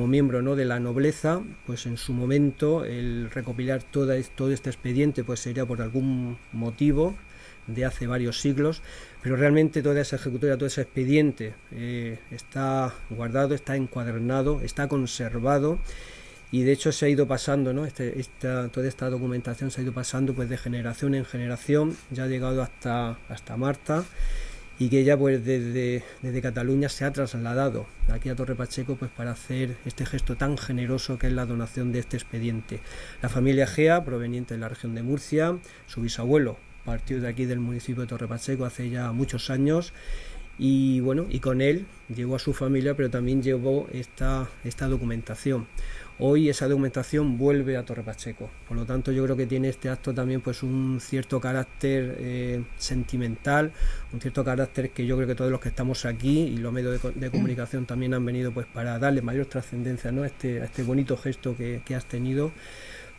miembro 0.08 0.56
de 0.56 0.64
la 0.64 0.80
nobleza, 0.80 1.42
pues 1.66 1.86
en 1.86 1.98
su 1.98 2.14
momento 2.14 2.86
el 2.86 3.30
recopilar 3.30 3.84
todo 3.84 4.14
este 4.14 4.70
expediente 4.70 5.26
pues 5.26 5.42
sería 5.42 5.66
por 5.66 5.82
algún 5.82 6.38
motivo 6.54 7.16
de 7.68 7.84
hace 7.84 8.08
varios 8.08 8.40
siglos, 8.40 8.82
pero 9.24 9.38
realmente 9.38 9.82
toda 9.82 10.02
esa 10.02 10.18
ejecutoria, 10.18 10.58
todo 10.58 10.68
ese 10.68 10.82
expediente 10.82 11.54
eh, 11.72 12.20
está 12.30 12.94
guardado, 13.10 13.56
está 13.56 13.78
encuadernado, 13.78 14.60
está 14.62 14.90
conservado 14.90 15.80
y 16.52 16.64
de 16.64 16.74
hecho 16.74 16.92
se 16.92 17.06
ha 17.06 17.10
ido 17.10 17.26
pasando, 17.26 17.74
¿no? 17.74 17.86
Este, 17.86 18.14
toda 18.42 18.86
esta 18.86 19.10
documentación 19.10 19.72
se 19.72 19.80
ha 19.80 19.84
ido 19.86 19.94
pasando 19.94 20.34
pues 20.34 20.50
de 20.50 20.58
generación 20.58 21.16
en 21.16 21.24
generación, 21.24 21.96
ya 22.12 22.26
ha 22.26 22.28
llegado 22.28 22.62
hasta, 22.62 23.18
hasta 23.30 23.56
Marta 23.56 24.04
y 24.78 24.90
que 24.90 25.00
ella 25.00 25.18
pues 25.18 25.46
desde, 25.46 26.04
desde 26.22 26.42
Cataluña 26.42 26.90
se 26.90 27.06
ha 27.06 27.14
trasladado 27.14 27.86
aquí 28.10 28.28
a 28.28 28.36
Torre 28.36 28.56
Pacheco 28.56 28.98
pues 28.98 29.10
para 29.10 29.32
hacer 29.32 29.78
este 29.86 30.06
gesto 30.06 30.36
tan 30.36 30.58
generoso 30.58 31.18
que 31.18 31.28
es 31.28 31.34
la 31.34 31.46
donación 31.46 31.94
de 31.94 32.00
este 32.00 32.18
expediente. 32.18 32.82
La 33.22 33.30
familia 33.30 33.68
Gea, 33.68 34.04
proveniente 34.04 34.56
de 34.56 34.60
la 34.60 34.68
región 34.68 34.96
de 34.96 35.04
Murcia, 35.04 35.58
su 35.88 36.02
bisabuelo 36.02 36.58
partió 36.86 37.22
de 37.22 37.28
aquí 37.28 37.46
del 37.46 37.60
municipio 37.60 38.02
de 38.02 38.08
Torre 38.08 38.28
Pacheco 38.28 38.66
hace 38.66 38.90
ya 38.90 39.12
muchos 39.12 39.50
años 39.50 39.94
y 40.60 41.00
bueno, 41.00 41.26
y 41.30 41.40
con 41.40 41.62
él 41.62 41.88
llegó 42.14 42.36
a 42.36 42.40
su 42.40 42.54
familia, 42.54 42.96
pero 42.96 43.10
también 43.10 43.42
llevó 43.42 43.88
esta, 43.92 44.48
esta 44.64 44.88
documentación. 44.88 45.68
Hoy 46.20 46.48
esa 46.48 46.68
documentación 46.68 47.40
vuelve 47.40 47.76
a 47.76 47.84
Torre 47.84 48.04
Pacheco, 48.04 48.52
por 48.68 48.78
lo 48.78 48.86
tanto 48.86 49.12
yo 49.12 49.24
creo 49.24 49.36
que 49.36 49.48
tiene 49.48 49.70
este 49.70 49.90
acto 49.90 50.14
también 50.14 50.42
pues 50.42 50.62
un 50.62 51.00
cierto 51.02 51.42
carácter 51.42 52.16
eh, 52.20 52.64
sentimental, 52.78 53.72
un 54.14 54.22
cierto 54.22 54.44
carácter 54.46 54.92
que 54.92 55.08
yo 55.08 55.16
creo 55.16 55.28
que 55.28 55.34
todos 55.34 55.50
los 55.50 55.60
que 55.60 55.70
estamos 55.70 56.06
aquí 56.06 56.42
y 56.42 56.58
los 56.58 56.72
medios 56.72 57.02
de, 57.16 57.32
comunicación 57.32 57.88
también 57.88 58.14
han 58.14 58.24
venido 58.24 58.52
pues 58.52 58.68
para 58.68 59.00
darle 59.00 59.24
mayor 59.24 59.48
trascendencia 59.48 60.12
¿no? 60.12 60.22
a, 60.22 60.28
este, 60.28 60.64
este 60.64 60.84
bonito 60.84 61.18
gesto 61.18 61.58
que, 61.58 61.82
que 61.84 61.96
has 61.96 62.06
tenido 62.06 62.52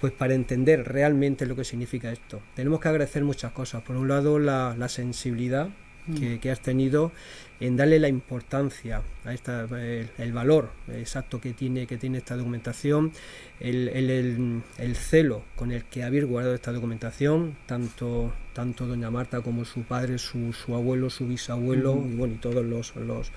pues 0.04 0.12
para 0.12 0.34
entender 0.34 0.86
realmente 0.86 1.46
lo 1.46 1.56
que 1.56 1.64
significa 1.64 2.12
esto. 2.12 2.42
Tenemos 2.54 2.78
que 2.78 2.88
agradecer 2.88 3.24
muchas 3.24 3.52
cosas. 3.52 3.82
Por 3.82 3.96
un 3.96 4.06
lado, 4.06 4.38
la, 4.38 4.76
sensibilidad 4.90 5.70
mm. 6.08 6.36
que, 6.40 6.50
has 6.50 6.60
tenido 6.60 7.10
en 7.58 7.78
darle 7.78 7.98
la 7.98 8.08
importancia 8.08 9.00
a 9.24 9.32
esta, 9.32 9.62
el, 9.64 10.32
valor 10.34 10.72
exacto 10.92 11.40
que 11.40 11.54
tiene, 11.54 11.86
que 11.86 11.96
tiene 11.96 12.18
esta 12.18 12.36
documentación, 12.36 13.12
el, 13.60 14.62
celo 14.94 15.42
con 15.56 15.72
el 15.72 15.84
que 15.84 16.04
habéis 16.04 16.26
guardado 16.26 16.54
esta 16.54 16.72
documentación, 16.72 17.56
tanto, 17.64 18.30
tanto 18.52 18.86
doña 18.86 19.10
Marta 19.10 19.40
como 19.40 19.64
su 19.64 19.84
padre, 19.84 20.18
su, 20.18 20.52
abuelo, 20.68 21.08
su 21.08 21.26
bisabuelo 21.26 21.94
y 22.06 22.14
bueno, 22.14 22.34
y 22.34 22.36
todos 22.36 22.62
los, 22.62 22.94
los 22.96 23.32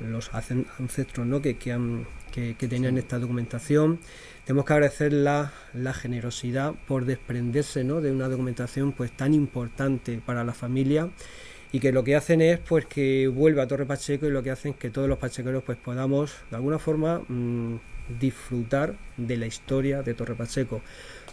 los 0.00 0.30
ancestros 0.34 1.26
¿no? 1.26 1.40
que, 1.40 1.56
que, 1.56 1.72
han, 1.72 2.06
que, 2.58 2.68
tenían 2.68 2.98
esta 2.98 3.18
documentación. 3.18 3.98
Tenemos 4.44 4.66
que 4.66 4.72
agradecer 4.74 5.12
la, 5.12 5.52
la 5.72 5.94
generosidad 5.94 6.74
por 6.86 7.06
desprenderse 7.06 7.82
¿no? 7.82 8.00
de 8.00 8.12
una 8.12 8.28
documentación 8.28 8.92
pues 8.92 9.10
tan 9.10 9.32
importante 9.32 10.20
para 10.24 10.44
la 10.44 10.52
familia 10.52 11.08
y 11.72 11.80
que 11.80 11.92
lo 11.92 12.04
que 12.04 12.14
hacen 12.14 12.42
es 12.42 12.58
pues 12.58 12.86
que 12.86 13.26
vuelva 13.28 13.64
a 13.64 13.66
Torre 13.66 13.86
Pacheco 13.86 14.26
y 14.26 14.30
lo 14.30 14.42
que 14.42 14.50
hacen 14.50 14.72
es 14.72 14.78
que 14.78 14.90
todos 14.90 15.08
los 15.08 15.18
pachequeros 15.18 15.64
pues 15.64 15.78
podamos 15.78 16.34
de 16.50 16.56
alguna 16.56 16.78
forma 16.78 17.22
mm, 17.26 17.76
disfrutar 18.20 18.94
de 19.16 19.36
la 19.36 19.46
historia 19.46 20.02
de 20.02 20.14
Torre 20.14 20.34
Pacheco 20.34 20.82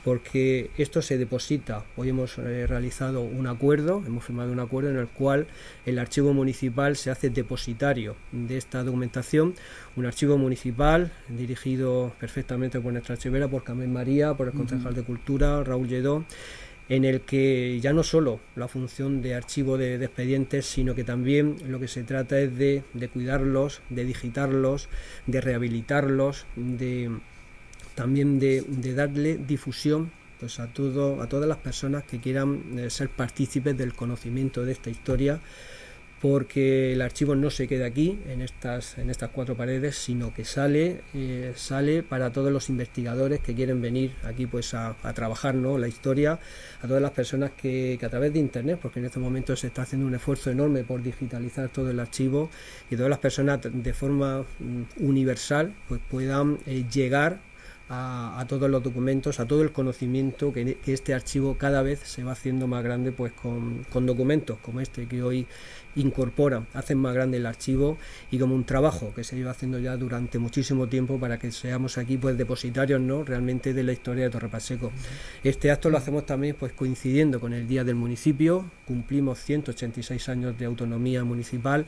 porque 0.03 0.69
esto 0.77 1.01
se 1.01 1.17
deposita. 1.17 1.85
Hoy 1.95 2.09
hemos 2.09 2.37
eh, 2.37 2.67
realizado 2.67 3.21
un 3.21 3.47
acuerdo, 3.47 4.03
hemos 4.05 4.23
firmado 4.23 4.51
un 4.51 4.59
acuerdo 4.59 4.89
en 4.89 4.97
el 4.97 5.07
cual 5.07 5.47
el 5.85 5.99
archivo 5.99 6.33
municipal 6.33 6.95
se 6.95 7.09
hace 7.09 7.29
depositario 7.29 8.15
de 8.31 8.57
esta 8.57 8.83
documentación, 8.83 9.55
un 9.95 10.05
archivo 10.05 10.37
municipal 10.37 11.11
dirigido 11.29 12.13
perfectamente 12.19 12.79
por 12.79 12.91
nuestra 12.91 13.15
archivera, 13.15 13.47
por 13.47 13.63
Carmen 13.63 13.93
María, 13.93 14.33
por 14.33 14.47
el 14.47 14.53
concejal 14.53 14.93
de 14.93 15.03
Cultura, 15.03 15.63
Raúl 15.63 15.87
Lledó 15.87 16.25
en 16.89 17.05
el 17.05 17.21
que 17.21 17.79
ya 17.79 17.93
no 17.93 18.03
solo 18.03 18.39
la 18.55 18.67
función 18.67 19.21
de 19.21 19.35
archivo 19.35 19.77
de, 19.77 19.95
expedientes, 19.95 20.65
sino 20.65 20.95
que 20.95 21.03
también 21.03 21.55
lo 21.67 21.79
que 21.79 21.87
se 21.87 22.03
trata 22.03 22.39
es 22.39 22.57
de, 22.57 22.83
cuidarlos, 23.11 23.81
de 23.89 24.05
digitarlos, 24.05 24.89
de 25.25 25.41
rehabilitarlos, 25.41 26.45
de 26.55 27.09
también 27.95 28.39
de, 28.39 28.63
darle 28.95 29.37
difusión 29.37 30.11
pues 30.39 30.59
a 30.59 30.67
todo, 30.67 31.21
a 31.21 31.27
todas 31.27 31.47
las 31.47 31.57
personas 31.57 32.03
que 32.03 32.19
quieran 32.19 32.77
eh, 32.77 32.89
ser 32.89 33.09
partícipes 33.09 33.77
del 33.77 33.93
conocimiento 33.93 34.65
de 34.65 34.73
esta 34.73 34.89
historia 34.89 35.39
porque 36.23 36.93
el 36.93 37.01
archivo 37.01 37.35
no 37.35 37.49
se 37.49 37.67
queda 37.67 37.85
aquí 37.87 38.17
en 38.29 38.41
estas, 38.41 38.97
en 38.97 39.09
estas 39.09 39.31
cuatro 39.31 39.57
paredes, 39.57 39.97
sino 39.97 40.33
que 40.33 40.45
sale, 40.45 41.01
eh, 41.13 41.51
sale 41.57 42.01
para 42.01 42.31
todos 42.31 42.49
los 42.49 42.69
investigadores 42.69 43.41
que 43.41 43.53
quieren 43.53 43.81
venir 43.81 44.13
aquí 44.23 44.47
pues 44.47 44.73
a, 44.73 44.95
trabajar 45.13 45.53
¿no? 45.53 45.77
la 45.77 45.89
historia, 45.89 46.39
a 46.81 46.87
todas 46.87 47.01
las 47.01 47.11
personas 47.11 47.51
que, 47.51 47.99
a 48.01 48.07
través 48.07 48.31
de 48.31 48.39
internet, 48.39 48.79
porque 48.81 49.01
en 49.01 49.07
este 49.07 49.19
momento 49.19 49.53
se 49.57 49.67
está 49.67 49.81
haciendo 49.81 50.07
un 50.07 50.15
esfuerzo 50.15 50.49
enorme 50.49 50.85
por 50.85 51.03
digitalizar 51.03 51.67
todo 51.67 51.91
el 51.91 51.99
archivo 51.99 52.49
y 52.89 52.95
todas 52.95 53.09
las 53.09 53.19
personas 53.19 53.59
de 53.61 53.93
forma 53.93 54.45
mm, 54.59 55.03
universal 55.05 55.75
pues 55.89 55.99
puedan 56.09 56.57
eh, 56.65 56.85
llegar 56.89 57.41
a, 57.89 58.45
todos 58.47 58.69
los 58.69 58.81
documentos, 58.81 59.39
a 59.39 59.45
todo 59.45 59.61
el 59.61 59.71
conocimiento 59.71 60.53
que, 60.53 60.77
este 60.85 61.13
archivo 61.13 61.57
cada 61.57 61.81
vez 61.81 61.99
se 61.99 62.23
va 62.23 62.31
haciendo 62.31 62.67
más 62.67 62.83
grande 62.83 63.11
pues 63.11 63.33
con, 63.33 63.85
con 63.91 64.05
documentos 64.05 64.57
como 64.59 64.79
este 64.79 65.07
que 65.07 65.21
hoy 65.21 65.47
incorporan, 65.95 66.65
hacen 66.73 66.97
más 66.97 67.13
grande 67.13 67.37
el 67.37 67.45
archivo 67.45 67.97
y 68.31 68.39
como 68.39 68.55
un 68.55 68.63
trabajo 68.63 69.13
que 69.13 69.23
se 69.23 69.35
lleva 69.35 69.51
haciendo 69.51 69.79
ya 69.79 69.95
durante 69.97 70.39
muchísimo 70.39 70.87
tiempo 70.87 71.19
para 71.19 71.37
que 71.37 71.51
seamos 71.51 71.97
aquí 71.97 72.17
pues 72.17 72.37
depositarios 72.37 72.99
no 73.01 73.23
realmente 73.23 73.73
de 73.73 73.83
la 73.83 73.91
historia 73.91 74.23
de 74.23 74.29
Torre 74.29 74.49
Pacheco. 74.49 74.91
Este 75.43 75.69
acto 75.69 75.89
lo 75.89 75.97
hacemos 75.97 76.25
también 76.25 76.55
pues 76.59 76.73
coincidiendo 76.73 77.39
con 77.39 77.53
el 77.53 77.67
Día 77.67 77.83
del 77.83 77.95
Municipio, 77.95 78.65
cumplimos 78.87 79.39
186 79.39 80.29
años 80.29 80.57
de 80.57 80.65
autonomía 80.65 81.23
municipal 81.23 81.85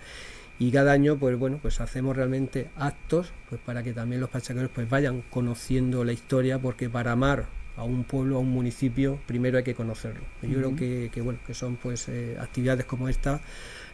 y 0.57 0.71
cada 0.71 0.91
año 0.91 1.17
pues 1.17 1.37
bueno 1.37 1.59
pues 1.61 1.81
hacemos 1.81 2.15
realmente 2.15 2.69
actos 2.77 3.31
pues 3.49 3.59
para 3.61 3.83
que 3.83 3.93
también 3.93 4.21
los 4.21 4.29
pachaqueros 4.29 4.71
pues 4.73 4.89
vayan 4.89 5.21
conociendo 5.29 6.03
la 6.03 6.13
historia 6.13 6.59
porque 6.59 6.89
para 6.89 7.11
amar 7.11 7.45
a 7.77 7.83
un 7.83 8.03
pueblo, 8.03 8.37
a 8.37 8.39
un 8.39 8.49
municipio, 8.49 9.19
primero 9.25 9.57
hay 9.57 9.63
que 9.63 9.75
conocerlo. 9.75 10.21
Yo 10.41 10.57
creo 10.57 10.75
que, 10.75 11.09
que, 11.11 11.21
bueno, 11.21 11.39
que 11.45 11.53
son 11.53 11.75
pues 11.75 12.07
eh, 12.07 12.37
actividades 12.39 12.85
como 12.85 13.09
esta 13.09 13.41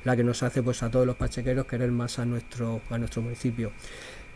la 0.04 0.16
que 0.16 0.24
nos 0.24 0.44
hace 0.44 0.64
pues 0.64 0.82
a 0.84 0.90
todos 0.90 1.06
los 1.06 1.16
pachequeros 1.16 1.66
querer 1.66 1.92
más 1.92 2.20
a 2.20 2.26
nuestro, 2.26 2.82
a 2.90 2.98
nuestro 2.98 3.22
municipio. 3.22 3.72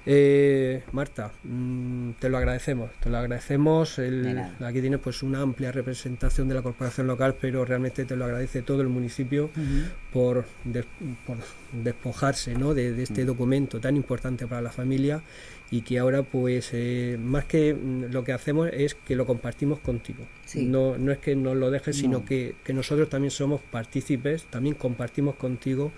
Eh, 0.07 0.83
Marta, 0.91 1.31
mm, 1.43 2.11
te 2.19 2.29
lo 2.29 2.37
agradecemos, 2.37 2.91
te 3.01 3.09
lo 3.09 3.17
agradecemos. 3.17 3.99
aquí 4.59 4.81
tienes 4.81 4.99
pues 4.99 5.23
una 5.23 5.41
amplia 5.41 5.71
representación 5.71 6.47
de 6.47 6.55
la 6.55 6.61
corporación 6.61 7.07
local, 7.07 7.35
pero 7.39 7.65
realmente 7.65 8.05
te 8.05 8.15
lo 8.15 8.25
agradece 8.25 8.61
todo 8.61 8.81
el 8.81 8.89
municipio 8.89 9.49
por, 10.13 10.45
despojarse 11.71 12.53
¿no? 12.55 12.73
de, 12.73 13.01
este 13.01 13.25
documento 13.25 13.79
tan 13.79 13.95
importante 13.95 14.45
para 14.45 14.61
la 14.61 14.71
familia 14.71 15.21
y 15.71 15.81
que 15.81 15.97
ahora 15.97 16.21
pues 16.21 16.69
eh, 16.73 17.17
más 17.19 17.45
que 17.45 17.73
mm, 17.73 18.11
lo 18.11 18.23
que 18.23 18.33
hacemos 18.33 18.69
es 18.71 18.93
que 18.93 19.15
lo 19.15 19.25
compartimos 19.25 19.79
contigo. 19.79 20.23
No, 20.53 20.97
no 20.99 21.11
es 21.11 21.17
que 21.17 21.35
nos 21.35 21.57
lo 21.57 21.71
dejes, 21.71 21.97
sino 21.97 22.23
que, 22.23 22.55
que, 22.63 22.73
nosotros 22.73 23.09
también 23.09 23.31
somos 23.31 23.61
partícipes, 23.61 24.43
también 24.43 24.75
compartimos 24.75 25.35
contigo 25.35 25.91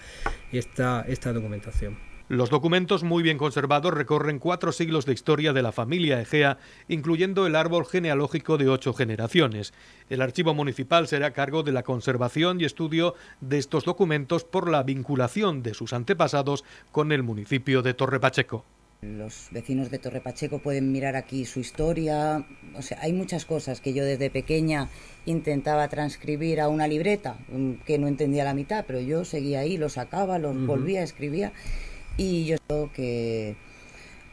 esta, 0.53 1.05
esta 1.07 1.33
documentación. 1.33 2.06
Los 2.29 2.49
documentos 2.49 3.03
muy 3.03 3.23
bien 3.23 3.37
conservados 3.37 3.93
recorren 3.93 4.39
cuatro 4.39 4.73
siglos 4.73 5.05
de 5.05 5.13
historia 5.13 5.53
de 5.53 5.61
la 5.61 5.71
familia 5.71 6.19
Egea, 6.19 6.57
incluyendo 6.89 7.47
el 7.47 7.55
árbol 7.55 7.85
genealógico 7.85 8.57
de 8.57 8.67
ocho 8.67 8.93
generaciones. 8.93 9.73
El 10.09 10.21
archivo 10.21 10.53
municipal 10.53 11.07
será 11.07 11.27
a 11.27 11.31
cargo 11.31 11.63
de 11.63 11.71
la 11.71 11.83
conservación 11.83 12.59
y 12.59 12.65
estudio 12.65 13.15
de 13.39 13.57
estos 13.57 13.85
documentos 13.85 14.43
por 14.43 14.69
la 14.69 14.83
vinculación 14.83 15.63
de 15.63 15.73
sus 15.73 15.93
antepasados 15.93 16.65
con 16.91 17.13
el 17.13 17.23
municipio 17.23 17.81
de 17.81 17.93
Torre 17.93 18.19
Pacheco. 18.19 18.65
Los 19.01 19.47
vecinos 19.51 19.89
de 19.89 19.99
Torre 19.99 20.19
Pacheco 20.19 20.59
pueden 20.59 20.91
mirar 20.91 21.15
aquí 21.15 21.45
su 21.45 21.61
historia. 21.61 22.45
O 22.75 22.81
sea, 22.81 22.97
hay 23.01 23.13
muchas 23.13 23.45
cosas 23.45 23.79
que 23.79 23.93
yo 23.93 24.03
desde 24.03 24.29
pequeña 24.29 24.89
intentaba 25.25 25.87
transcribir 25.87 26.59
a 26.59 26.67
una 26.67 26.89
libreta, 26.89 27.37
mm, 27.47 27.73
que 27.85 27.99
no 27.99 28.07
entendía 28.07 28.43
la 28.43 28.53
mitad, 28.53 28.83
pero 28.85 28.99
yo 28.99 29.23
seguía 29.23 29.59
ahí, 29.59 29.77
lo 29.77 29.87
sacaba, 29.87 30.39
los 30.39 30.65
volvía, 30.65 31.03
escribía. 31.03 31.53
Y 32.17 32.45
yo 32.45 32.57
creo 32.67 32.91
que 32.91 33.55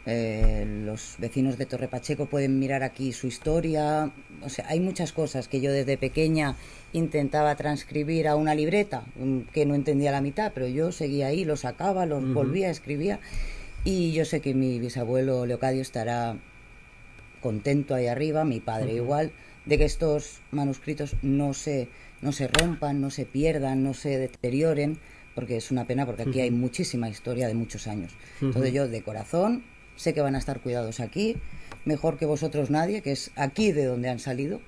eh, 0.07 0.67
los 0.85 1.17
vecinos 1.19 1.57
de 1.59 1.67
Torre 1.67 1.89
Pacheco 1.89 2.27
pueden 2.27 2.59
mirar 2.59 2.83
aquí 2.83 3.13
su 3.13 3.27
historia. 3.27 4.11
O 4.43 4.49
sea, 4.49 4.67
hay 4.69 4.81
muchas 4.81 5.13
cosas 5.13 5.49
que 5.49 5.61
yo 5.61 5.71
desde 5.71 5.99
pequeña 5.99 6.57
intentaba 6.93 7.55
transcribir 7.57 8.29
a 8.29 8.37
una 8.37 8.55
libreta, 8.55 9.05
mm, 9.17 9.41
que 9.53 9.67
no 9.67 9.75
entendía 9.75 10.13
la 10.13 10.21
mitad, 10.21 10.53
pero 10.55 10.67
yo 10.67 10.93
seguía 10.93 11.29
ahí, 11.29 11.45
lo 11.45 11.57
sacaba, 11.57 12.07
los 12.07 12.33
volvía, 12.33 12.71
escribía. 12.71 13.21
Y 13.85 14.13
yo 14.13 14.25
sé 14.25 14.41
que 14.41 14.55
mi 14.55 14.79
bisabuelo 14.79 15.45
Leocadio 15.45 15.83
estará 15.83 16.37
contento 17.43 17.95
ahí 17.95 18.07
arriba, 18.07 18.45
mi 18.45 18.61
padre 18.61 18.95
igual, 18.95 19.33
de 19.67 19.77
que 19.77 19.85
estos 19.85 20.41
manuscritos 20.51 21.17
no 21.21 21.53
se, 21.53 21.89
no 22.23 22.33
se 22.33 22.49
rompan, 22.49 23.03
no 23.03 23.11
se 23.11 23.27
pierdan, 23.27 23.83
no 23.83 23.93
se 23.93 24.19
deterioren 24.19 24.99
porque 25.35 25.57
es 25.57 25.71
una 25.71 25.87
pena 25.87 26.07
porque 26.07 26.23
aquí 26.23 26.41
hay 26.41 26.51
muchísima 26.51 27.09
historia 27.09 27.49
de 27.49 27.55
muchos 27.55 27.87
años. 27.87 28.13
Entonces 28.41 28.73
yo 28.73 28.89
de 28.89 29.03
corazón 29.03 29.65
sé 29.97 30.15
que 30.15 30.21
van 30.21 30.35
a 30.35 30.39
estar 30.39 30.61
cuidados 30.61 31.01
aquí, 31.01 31.37
mejor 31.85 32.19
que 32.19 32.27
vosotros 32.27 32.71
nadie, 32.71 33.03
que 33.03 33.13
es 33.13 33.31
aquí 33.37 33.73
de 33.73 33.85
donde 33.85 34.09
han 34.09 34.19
salido 34.19 34.61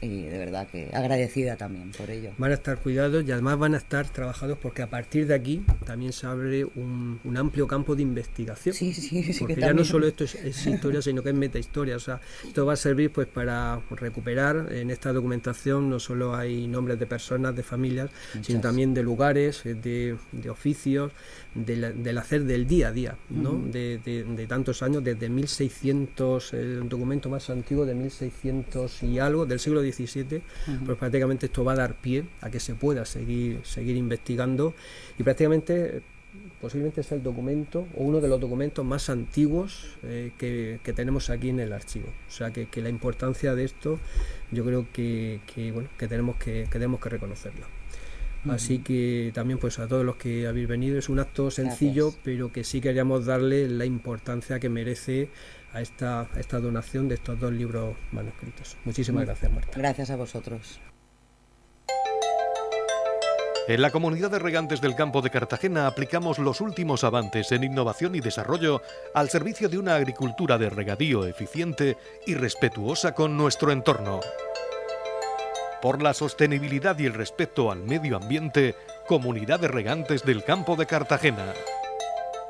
y 0.00 0.22
de 0.22 0.38
verdad 0.38 0.66
que 0.68 0.90
agradecida 0.92 1.56
también 1.56 1.92
por 1.92 2.10
ello. 2.10 2.32
Van 2.38 2.50
a 2.50 2.54
estar 2.54 2.78
cuidados 2.78 3.24
y 3.26 3.32
además 3.32 3.58
van 3.58 3.74
a 3.74 3.78
estar 3.78 4.08
trabajados 4.08 4.58
porque 4.58 4.82
a 4.82 4.90
partir 4.90 5.26
de 5.26 5.34
aquí 5.34 5.62
también 5.84 6.12
se 6.12 6.26
abre 6.26 6.64
un, 6.64 7.20
amplio 7.36 7.66
campo 7.66 7.94
de 7.94 8.02
investigación. 8.02 8.74
Sí, 8.74 8.94
sí, 8.94 9.22
sí. 9.32 9.40
Porque 9.40 9.56
ya 9.56 9.72
no 9.72 9.84
solo 9.84 10.06
esto 10.06 10.24
es, 10.24 10.66
historia, 10.66 11.02
sino 11.02 11.22
que 11.22 11.30
es 11.30 11.34
metahistoria. 11.34 11.96
O 11.96 12.00
sea, 12.00 12.20
esto 12.46 12.64
va 12.64 12.74
a 12.74 12.76
servir 12.76 13.10
pues 13.10 13.26
para 13.26 13.80
recuperar 13.90 14.72
en 14.72 14.90
esta 14.90 15.12
documentación 15.12 15.90
no 15.90 16.00
solo 16.00 16.34
hay 16.34 16.66
nombres 16.66 16.98
de 16.98 17.06
personas, 17.06 17.54
de 17.54 17.62
familias, 17.62 18.10
sino 18.42 18.60
también 18.60 18.94
de 18.94 19.02
lugares, 19.02 19.62
de, 19.64 20.16
de 20.32 20.50
oficios, 20.50 21.12
del, 21.64 22.18
hacer 22.18 22.44
del 22.44 22.66
día 22.66 22.88
a 22.88 22.92
día, 22.92 23.16
¿no? 23.30 23.52
de, 23.54 23.98
de, 23.98 24.46
tantos 24.46 24.82
años, 24.82 25.02
desde 25.02 25.28
1600, 25.28 26.52
el 26.54 26.88
documento 26.88 27.28
más 27.28 27.48
antiguo 27.50 27.86
de 27.86 27.94
1600 27.94 29.02
y 29.02 29.18
algo, 29.18 29.46
del 29.46 29.58
siglo 29.58 29.80
Pues 30.84 30.98
prácticamente 30.98 31.46
esto 31.46 31.64
va 31.64 31.72
a 31.72 31.76
dar 31.76 31.94
pie 31.94 32.24
a 32.40 32.50
que 32.50 32.60
se 32.60 32.74
pueda 32.74 33.04
seguir, 33.04 33.60
seguir 33.64 33.96
investigando 33.96 34.74
y 35.18 35.22
prácticamente 35.22 36.02
posiblemente 36.60 37.00
es 37.00 37.12
el 37.12 37.22
documento 37.22 37.86
o 37.96 38.04
uno 38.04 38.20
de 38.20 38.28
los 38.28 38.40
documentos 38.40 38.84
más 38.84 39.08
antiguos 39.10 39.96
eh, 40.02 40.32
que, 40.38 40.92
tenemos 40.94 41.30
aquí 41.30 41.48
en 41.48 41.60
el 41.60 41.72
archivo. 41.72 42.08
O 42.28 42.30
sea 42.30 42.52
que, 42.52 42.68
la 42.80 42.88
importancia 42.88 43.54
de 43.54 43.64
esto 43.64 43.98
yo 44.52 44.64
creo 44.64 44.86
que, 44.92 45.40
bueno, 45.72 45.88
que 45.98 46.08
tenemos 46.08 46.36
que, 46.36 46.64
que 46.64 46.78
tenemos 46.78 47.00
que 47.00 47.08
reconocerla. 47.08 47.66
Así 48.48 48.78
que 48.78 49.32
también 49.34 49.58
pues 49.58 49.78
a 49.80 49.88
todos 49.88 50.04
los 50.04 50.16
que 50.16 50.46
habéis 50.46 50.68
venido 50.68 50.98
es 50.98 51.08
un 51.08 51.18
acto 51.18 51.50
sencillo, 51.50 52.14
pero 52.22 52.52
que 52.52 52.62
sí 52.62 52.80
queríamos 52.80 53.26
darle 53.26 53.68
la 53.68 53.84
importancia 53.84 54.60
que 54.60 54.68
merece 54.68 55.28
a 55.76 55.82
esta, 55.82 56.26
esta 56.38 56.58
donación 56.58 57.06
de 57.06 57.16
estos 57.16 57.38
dos 57.38 57.52
libros 57.52 57.96
manuscritos. 58.10 58.76
Muchísimas 58.84 59.26
gracias, 59.26 59.52
Marta. 59.52 59.78
Gracias 59.78 60.10
a 60.10 60.16
vosotros. 60.16 60.80
En 63.68 63.82
la 63.82 63.90
comunidad 63.90 64.30
de 64.30 64.38
regantes 64.38 64.80
del 64.80 64.94
campo 64.94 65.20
de 65.20 65.30
Cartagena 65.30 65.86
aplicamos 65.86 66.38
los 66.38 66.60
últimos 66.60 67.04
avances 67.04 67.52
en 67.52 67.64
innovación 67.64 68.14
y 68.14 68.20
desarrollo 68.20 68.80
al 69.12 69.28
servicio 69.28 69.68
de 69.68 69.76
una 69.76 69.96
agricultura 69.96 70.56
de 70.56 70.70
regadío 70.70 71.26
eficiente 71.26 71.98
y 72.26 72.34
respetuosa 72.34 73.12
con 73.12 73.36
nuestro 73.36 73.70
entorno. 73.70 74.20
Por 75.82 76.00
la 76.00 76.14
sostenibilidad 76.14 76.98
y 76.98 77.06
el 77.06 77.12
respeto 77.14 77.70
al 77.70 77.82
medio 77.82 78.16
ambiente, 78.16 78.76
Comunidad 79.06 79.60
de 79.60 79.68
Regantes 79.68 80.24
del 80.24 80.42
Campo 80.42 80.76
de 80.76 80.86
Cartagena. 80.86 81.52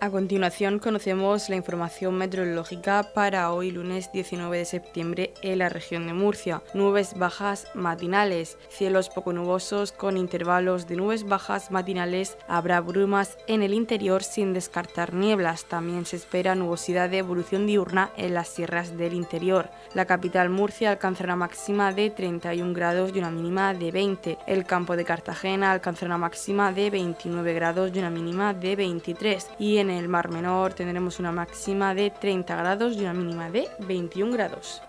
A 0.00 0.10
continuación 0.10 0.78
conocemos 0.78 1.48
la 1.48 1.56
información 1.56 2.14
meteorológica 2.14 3.10
para 3.14 3.50
hoy 3.50 3.72
lunes 3.72 4.12
19 4.12 4.58
de 4.58 4.64
septiembre 4.64 5.34
en 5.42 5.58
la 5.58 5.68
región 5.68 6.06
de 6.06 6.12
Murcia. 6.12 6.62
Nubes 6.72 7.18
bajas 7.18 7.66
matinales, 7.74 8.58
cielos 8.68 9.08
poco 9.08 9.32
nubosos 9.32 9.90
con 9.90 10.16
intervalos 10.16 10.86
de 10.86 10.94
nubes 10.94 11.24
bajas 11.26 11.72
matinales. 11.72 12.38
Habrá 12.46 12.80
brumas 12.80 13.38
en 13.48 13.64
el 13.64 13.74
interior 13.74 14.22
sin 14.22 14.52
descartar 14.52 15.14
nieblas. 15.14 15.64
También 15.64 16.06
se 16.06 16.14
espera 16.14 16.54
nubosidad 16.54 17.10
de 17.10 17.18
evolución 17.18 17.66
diurna 17.66 18.12
en 18.16 18.34
las 18.34 18.46
sierras 18.46 18.96
del 18.96 19.14
interior. 19.14 19.68
La 19.94 20.04
capital 20.04 20.48
Murcia 20.48 20.92
alcanzará 20.92 21.34
una 21.34 21.46
máxima 21.46 21.92
de 21.92 22.10
31 22.10 22.72
grados 22.72 23.10
y 23.12 23.18
una 23.18 23.32
mínima 23.32 23.74
de 23.74 23.90
20. 23.90 24.38
El 24.46 24.64
campo 24.64 24.94
de 24.94 25.04
Cartagena 25.04 25.72
alcanzará 25.72 26.10
una 26.10 26.18
máxima 26.18 26.70
de 26.70 26.88
29 26.88 27.52
grados 27.52 27.90
y 27.92 27.98
una 27.98 28.10
mínima 28.10 28.54
de 28.54 28.76
23. 28.76 29.48
Y 29.58 29.87
en 29.90 29.96
el 29.98 30.08
Mar 30.08 30.30
Menor 30.30 30.74
tendremos 30.74 31.18
una 31.18 31.32
máxima 31.32 31.94
de 31.94 32.10
30 32.10 32.56
grados 32.56 32.96
y 32.96 33.00
una 33.00 33.14
mínima 33.14 33.50
de 33.50 33.68
21 33.80 34.32
grados. 34.32 34.82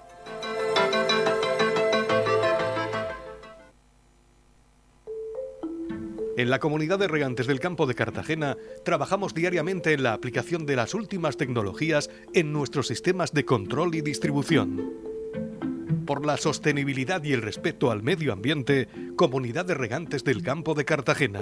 En 6.37 6.49
la 6.49 6.59
comunidad 6.59 6.97
de 6.99 7.09
regantes 7.09 7.47
del 7.47 7.59
campo 7.59 7.85
de 7.85 7.95
Cartagena 7.95 8.55
trabajamos 8.85 9.33
diariamente 9.33 9.91
en 9.91 10.03
la 10.03 10.13
aplicación 10.13 10.65
de 10.65 10.77
las 10.77 10.93
últimas 10.93 11.35
tecnologías 11.35 12.09
en 12.33 12.53
nuestros 12.53 12.87
sistemas 12.87 13.33
de 13.33 13.43
control 13.43 13.93
y 13.95 14.01
distribución. 14.01 14.93
Por 16.05 16.25
la 16.25 16.37
sostenibilidad 16.37 17.21
y 17.23 17.33
el 17.33 17.41
respeto 17.41 17.91
al 17.91 18.03
medio 18.03 18.31
ambiente, 18.31 18.87
Comunidad 19.17 19.65
de 19.65 19.73
Regantes 19.73 20.23
del 20.23 20.41
Campo 20.41 20.75
de 20.75 20.85
Cartagena. 20.85 21.41